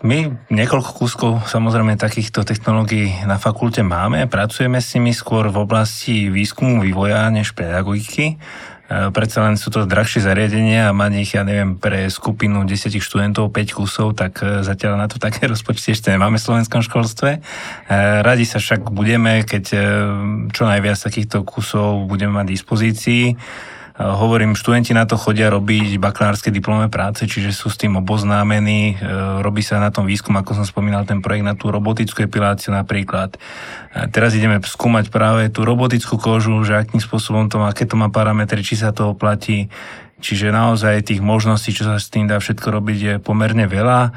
[0.00, 0.18] My
[0.48, 6.80] niekoľko kúskov samozrejme takýchto technológií na fakulte máme, pracujeme s nimi skôr v oblasti výskumu,
[6.80, 8.40] vývoja než pedagogiky.
[8.88, 12.96] E, predsa len sú to drahšie zariadenia a mať ich, ja neviem, pre skupinu 10
[12.96, 17.30] študentov 5 kusov, tak e, zatiaľ na to také rozpočty ešte nemáme v slovenskom školstve.
[17.36, 17.40] E,
[18.24, 19.64] radi sa však budeme, keď
[20.56, 23.24] čo najviac takýchto kusov budeme mať dispozícii.
[23.98, 28.94] Hovorím, študenti na to chodia robiť bakalárske diplomové práce, čiže sú s tým oboznámení.
[29.42, 33.34] Robí sa na tom výskum, ako som spomínal, ten projekt na tú robotickú epiláciu napríklad.
[34.14, 38.06] Teraz ideme skúmať práve tú robotickú kožu, že akým spôsobom to má, aké to má
[38.06, 39.66] parametre, či sa to oplatí,
[40.18, 44.00] Čiže naozaj tých možností, čo sa s tým dá všetko robiť, je pomerne veľa.
[44.04, 44.10] E,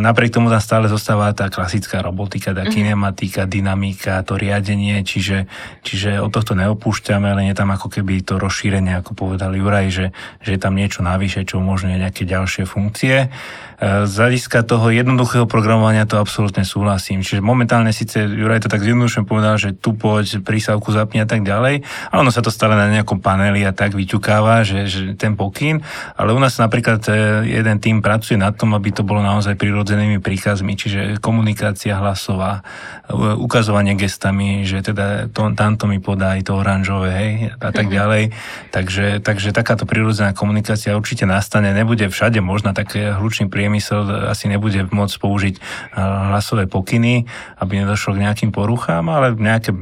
[0.00, 2.72] napriek tomu tam stále zostáva tá klasická robotika, tá mm-hmm.
[2.72, 5.44] kinematika, dynamika, to riadenie, čiže,
[5.84, 10.06] čiže od tohto neopúšťame, ale je tam ako keby to rozšírenie, ako povedal Juraj, že,
[10.40, 13.28] že je tam niečo navyše, čo umožňuje nejaké ďalšie funkcie.
[13.76, 17.20] Z hľadiska toho jednoduchého programovania to absolútne súhlasím.
[17.20, 21.44] Čiže momentálne síce Juraj to tak zjednodušene povedal, že tu poď prísavku zapni a tak
[21.44, 25.36] ďalej, ale ono sa to stále na nejakom paneli a tak vyťukáva, že, že ten
[25.36, 25.84] pokyn,
[26.16, 27.12] ale u nás napríklad e,
[27.60, 32.64] jeden tým pracuje na tom, aby to bolo naozaj prirodzenými príkazmi, čiže komunikácia hlasová,
[33.04, 37.92] e, ukazovanie gestami, že teda to, tamto mi podá aj to oranžové, hej, a tak
[37.92, 37.92] mhm.
[37.92, 38.24] ďalej.
[38.72, 44.46] Takže, takže takáto prirodzená komunikácia určite nastane, nebude všade možná také hlučný príjem priemysel asi
[44.46, 45.54] nebude môcť použiť
[45.98, 47.26] hlasové pokyny,
[47.58, 49.74] aby nedošlo k nejakým poruchám, ale nejaké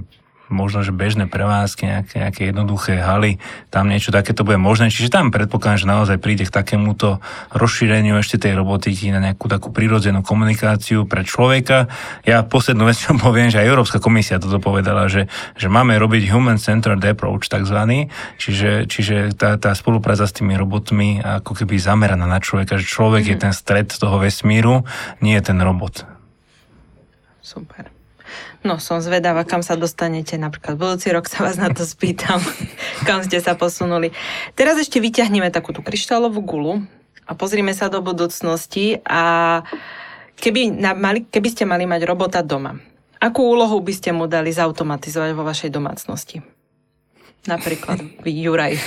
[0.55, 3.43] možno, že bežné prevádzky, nejaké, nejaké jednoduché haly,
[3.75, 4.95] tam niečo takéto bude možné.
[4.95, 7.19] Čiže tam predpokladám, že naozaj príde k takémuto
[7.51, 11.91] rozšíreniu ešte tej robotiky na nejakú takú prirodzenú komunikáciu pre človeka.
[12.23, 15.27] Ja poslednú vec, čo poviem, že aj Európska komisia toto povedala, že,
[15.59, 21.59] že máme robiť human-centered approach takzvaný, čiže, čiže tá, tá spolupráca s tými robotmi ako
[21.59, 23.33] keby zameraná na človeka, že človek mm-hmm.
[23.35, 23.45] je mhm.
[23.51, 24.87] ten stred toho vesmíru,
[25.19, 26.07] nie je ten robot.
[27.45, 27.94] Super.
[28.65, 30.41] No, som zvedáva, kam sa dostanete.
[30.41, 32.41] Napríklad budúci rok sa vás na to spýtam,
[33.09, 34.11] kam ste sa posunuli.
[34.57, 36.81] Teraz ešte vyťahneme takú tú kryštálovú gulu
[37.29, 39.63] a pozrime sa do budúcnosti a
[40.41, 42.77] keby, na, mali, keby ste mali mať robota doma,
[43.21, 46.41] akú úlohu by ste mu dali zautomatizovať vo vašej domácnosti?
[47.45, 48.81] Napríklad Juraj.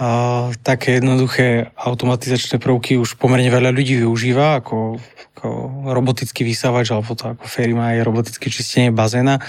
[0.00, 4.96] a také jednoduché automatizačné prvky už pomerne veľa ľudí využíva, ako,
[5.40, 9.40] ako robotický vysávač, alebo to ako Ferima je robotické čistenie bazéna.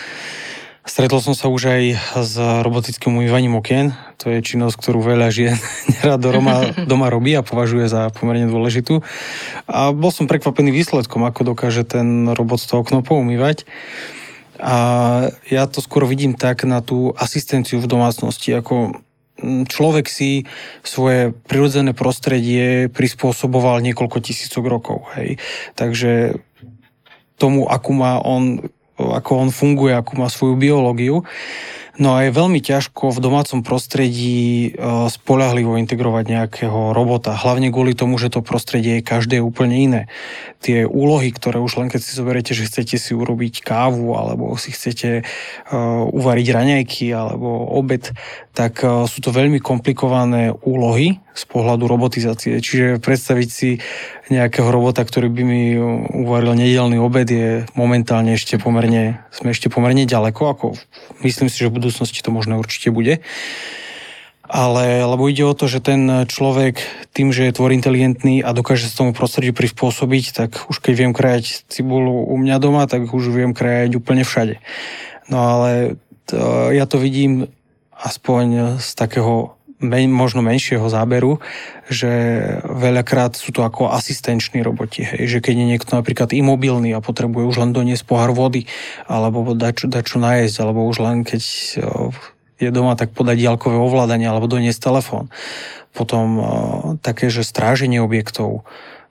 [0.81, 1.83] Stretol som sa už aj
[2.23, 3.91] s robotickým umývaním okien.
[4.23, 5.59] To je činnosť, ktorú veľa žien
[5.99, 9.03] nerad doma, doma robí a považuje za pomerne dôležitú.
[9.67, 13.67] A bol som prekvapený výsledkom, ako dokáže ten robot to okno poumývať.
[14.63, 14.75] A
[15.51, 18.95] ja to skôr vidím tak na tú asistenciu v domácnosti, ako
[19.67, 20.45] človek si
[20.85, 25.09] svoje prirodzené prostredie prispôsoboval niekoľko tisícok rokov.
[25.17, 25.41] Hej.
[25.73, 26.41] Takže
[27.41, 31.25] tomu, akú má on, ako on funguje, akú má svoju biológiu.
[32.01, 37.93] No a je veľmi ťažko v domácom prostredí e, spolahlivo integrovať nejakého robota, hlavne kvôli
[37.93, 40.01] tomu, že to prostredie je každé úplne iné.
[40.65, 44.73] Tie úlohy, ktoré už len keď si zoberiete, že chcete si urobiť kávu, alebo si
[44.73, 48.09] chcete uh, uvariť raňajky, alebo obed,
[48.57, 52.57] tak uh, sú to veľmi komplikované úlohy z pohľadu robotizácie.
[52.59, 53.77] Čiže predstaviť si
[54.31, 55.61] nejakého robota, ktorý by mi
[56.23, 60.67] uvaril nedelný obed je momentálne ešte pomerne, sme ešte pomerne ďaleko, ako
[61.27, 63.19] myslím si, že v budúcnosti to možno určite bude.
[64.51, 66.83] ale lebo ide o to, že ten človek
[67.15, 71.13] tým, že je tvor inteligentný a dokáže sa tomu prostrediu prispôsobiť, tak už keď viem
[71.15, 74.59] krajať cibulu u mňa doma, tak už viem krajať úplne všade.
[75.31, 75.95] No ale
[76.27, 77.47] to, ja to vidím
[77.95, 81.41] aspoň z takého men, možno menšieho záberu,
[81.89, 82.09] že
[82.63, 85.03] veľakrát sú to ako asistenční roboti.
[85.03, 88.69] Hej, že keď je niekto napríklad imobilný a potrebuje už len doniesť pohár vody,
[89.09, 91.41] alebo dať, dať čo najesť, alebo už len keď
[92.61, 95.33] je doma, tak podať diaľkové ovládanie alebo doniesť telefón.
[95.91, 96.39] Potom
[97.01, 98.63] také, že stráženie objektov,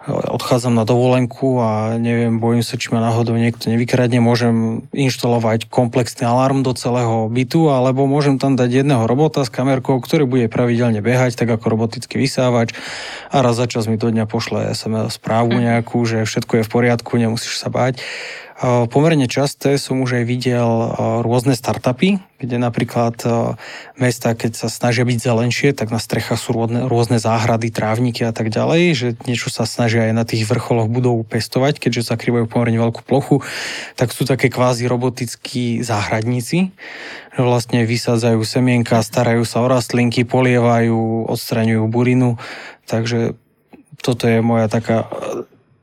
[0.09, 6.25] odchádzam na dovolenku a neviem, bojím sa, či ma náhodou niekto nevykradne, môžem inštalovať komplexný
[6.25, 11.05] alarm do celého bytu, alebo môžem tam dať jedného robota s kamerkou, ktorý bude pravidelne
[11.05, 12.73] behať, tak ako robotický vysávač
[13.29, 15.63] a raz za čas mi do dňa pošle SMS správu mhm.
[15.69, 18.01] nejakú, že všetko je v poriadku, nemusíš sa báť.
[18.61, 20.69] Pomerne časté som už aj videl
[21.25, 23.17] rôzne startupy, kde napríklad
[23.97, 28.37] mesta, keď sa snažia byť zelenšie, tak na strechách sú rôzne, rôzne záhrady, trávniky a
[28.37, 32.77] tak ďalej, že niečo sa snažia aj na tých vrcholoch budov pestovať, keďže zakrývajú pomerne
[32.85, 33.41] veľkú plochu,
[33.97, 36.69] tak sú také kvázi robotickí záhradníci,
[37.33, 42.37] že vlastne vysádzajú semienka, starajú sa o rastlinky, polievajú, odstraňujú burinu,
[42.85, 43.41] takže
[44.05, 45.09] toto je moja taká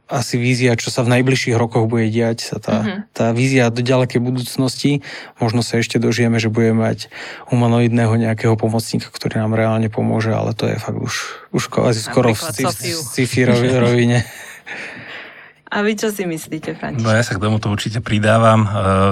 [0.07, 2.99] asi vízia, čo sa v najbližších rokoch bude diať, sa tá, uh-huh.
[3.11, 5.03] tá vízia do ďalekej budúcnosti.
[5.37, 7.11] Možno sa ešte dožijeme, že budeme mať
[7.51, 11.15] humanoidného nejakého pomocníka, ktorý nám reálne pomôže, ale to je fakt už,
[11.51, 13.41] už asi skoro v sci-fi
[13.77, 14.23] rovine.
[15.67, 17.03] A vy čo si myslíte, František?
[17.03, 18.63] No ja sa k tomuto určite pridávam.
[18.63, 18.69] E,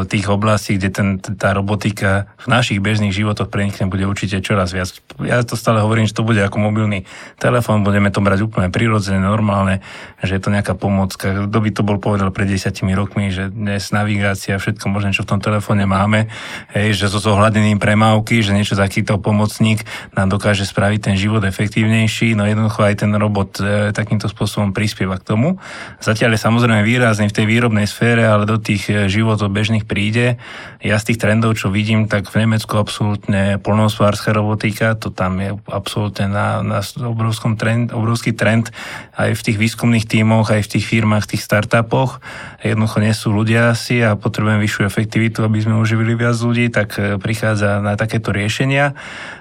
[0.07, 4.87] tých oblastí, kde ten, tá robotika v našich bežných životoch prenikne, bude určite čoraz viac.
[5.19, 7.03] Ja to stále hovorím, že to bude ako mobilný
[7.35, 9.83] telefón, budeme to brať úplne prirodzené, normálne,
[10.23, 11.43] že je to nejaká pomocka.
[11.43, 15.35] Kto by to bol povedal pred desiatimi rokmi, že dnes navigácia, všetko možné, čo v
[15.35, 16.31] tom telefóne máme,
[16.71, 19.83] hej, že so zohľadením premávky, že niečo takýto pomocník
[20.15, 25.19] nám dokáže spraviť ten život efektívnejší, no jednoducho aj ten robot e, takýmto spôsobom prispieva
[25.19, 25.59] k tomu.
[25.99, 30.37] Zatiaľ je samozrejme výrazný v tej výrobnej sfére, ale do tých e, životov bežných príde.
[30.85, 35.57] Ja z tých trendov, čo vidím, tak v Nemecku absolútne polnohospodárska robotika, to tam je
[35.65, 38.69] absolútne na, na obrovskom trend, obrovský trend
[39.17, 42.21] aj v tých výskumných tímoch, aj v tých firmách, tých startupoch.
[42.61, 46.93] Jednoducho nie sú ľudia asi a potrebujeme vyššiu efektivitu, aby sme uživili viac ľudí, tak
[47.01, 48.93] e, prichádza na takéto riešenia.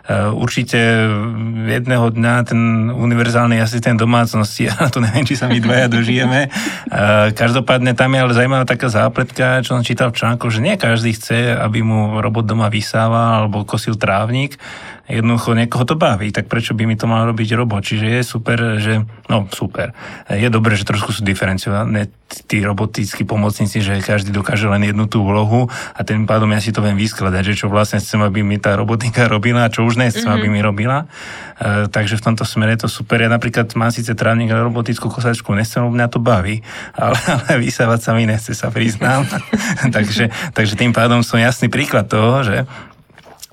[0.08, 0.80] E, určite
[1.68, 6.48] jedného dňa ten univerzálny asistent domácnosti, a to neviem, či sa my dvaja dožijeme,
[7.34, 11.10] Každopádne tam je ale zaujímavá taká zápletka, čo som čítal v článku, že nie každý
[11.18, 14.54] chce, aby mu robot doma vysával alebo kosil trávnik.
[15.04, 17.84] Jednoducho niekoho to baví, tak prečo by mi to mal robiť robot?
[17.84, 19.04] Čiže je super, že...
[19.28, 19.92] No, super.
[20.32, 22.08] Je dobré, že trošku sú diferencované
[22.48, 26.74] tí robotickí pomocníci, že každý dokáže len jednu tú úlohu a tým pádom ja si
[26.74, 30.00] to viem vyskladať, že čo vlastne chcem, aby mi tá robotika robila a čo už
[30.00, 30.40] nechcem, mm-hmm.
[30.40, 31.06] aby mi robila.
[31.60, 33.22] E, takže v tomto smere je to super.
[33.22, 36.64] Ja napríklad mám síce trávnik a robotickú kosačku, nechcem, mňa to baví,
[36.96, 39.28] ale, ale vysávať sa mi nechce, sa priznám.
[39.94, 42.66] takže, takže tým pádom som jasný príklad toho, že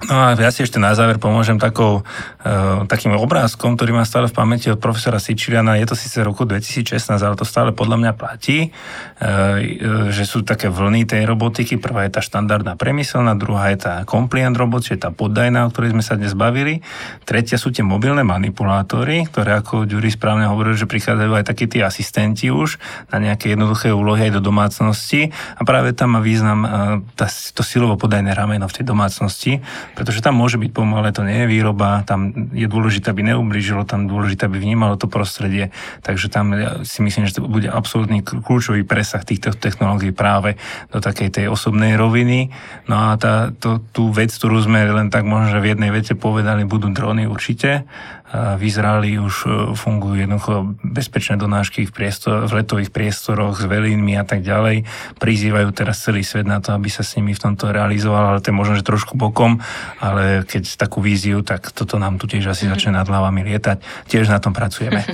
[0.09, 4.25] No a ja si ešte na záver pomôžem takou, uh, takým obrázkom, ktorý mám stále
[4.25, 5.77] v pamäti od profesora Sičiliana.
[5.77, 9.61] Je to síce roku 2016, ale to stále podľa mňa platí, uh,
[10.09, 11.77] že sú také vlny tej robotiky.
[11.77, 15.93] Prvá je tá štandardná premyselná, druhá je tá compliant robot, čiže tá poddajná, o ktorej
[15.93, 16.81] sme sa dnes bavili.
[17.21, 21.85] Tretia sú tie mobilné manipulátory, ktoré ako Ďuri správne hovoril, že prichádzajú aj takí tí
[21.85, 22.81] asistenti už
[23.13, 25.29] na nejaké jednoduché úlohy aj do domácnosti.
[25.29, 26.69] A práve tam má význam uh,
[27.13, 29.61] tá, to silovo podajné rameno v tej domácnosti
[29.93, 34.07] pretože tam môže byť pomalé, to nie je výroba, tam je dôležité, aby neublížilo, tam
[34.07, 35.69] dôležité, aby vnímalo to prostredie,
[36.01, 40.55] takže tam ja si myslím, že to bude absolútny kľúčový presah týchto technológií práve
[40.89, 42.53] do takej tej osobnej roviny.
[42.87, 46.13] No a tá, to, tú vec, ktorú sme len tak možno, že v jednej vete
[46.15, 47.83] povedali, budú drony určite,
[48.31, 54.15] v Izraeli už e, fungujú jednoducho bezpečné donášky v, priestor, v letových priestoroch s velínmi
[54.15, 54.87] a tak ďalej.
[55.19, 58.55] Prizývajú teraz celý svet na to, aby sa s nimi v tomto realizoval, ale to
[58.55, 59.59] je možno, že trošku bokom,
[59.99, 64.07] ale keď takú víziu, tak toto nám tu tiež asi začne nad hlavami lietať.
[64.07, 65.03] Tiež na tom pracujeme.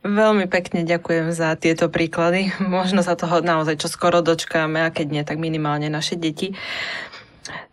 [0.00, 2.56] Veľmi pekne ďakujem za tieto príklady.
[2.56, 6.56] Možno sa toho naozaj čo skoro dočkáme a keď nie, tak minimálne naše deti.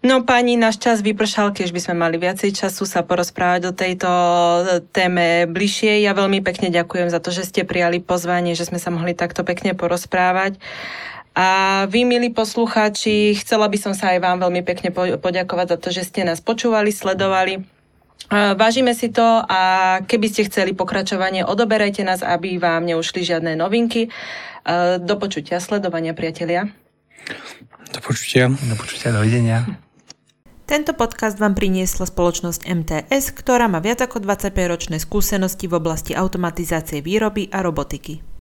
[0.06, 4.10] No pani, náš čas vypršal, keď by sme mali viacej času sa porozprávať o tejto
[4.94, 6.06] téme bližšie.
[6.06, 9.42] Ja veľmi pekne ďakujem za to, že ste prijali pozvanie, že sme sa mohli takto
[9.42, 10.62] pekne porozprávať.
[11.38, 14.90] A vy, milí poslucháči, chcela by som sa aj vám veľmi pekne
[15.22, 17.62] poďakovať za to, že ste nás počúvali, sledovali.
[18.34, 19.62] Vážime si to a
[20.04, 24.10] keby ste chceli pokračovanie, odoberajte nás, aby vám neušli žiadne novinky.
[25.00, 26.74] Do počutia, sledovania, priatelia.
[27.92, 28.52] Do počutia.
[28.52, 29.68] Do počutia, dovidenia.
[30.68, 37.00] Tento podcast vám priniesla spoločnosť MTS, ktorá má viac ako 25-ročné skúsenosti v oblasti automatizácie
[37.00, 38.37] výroby a robotiky.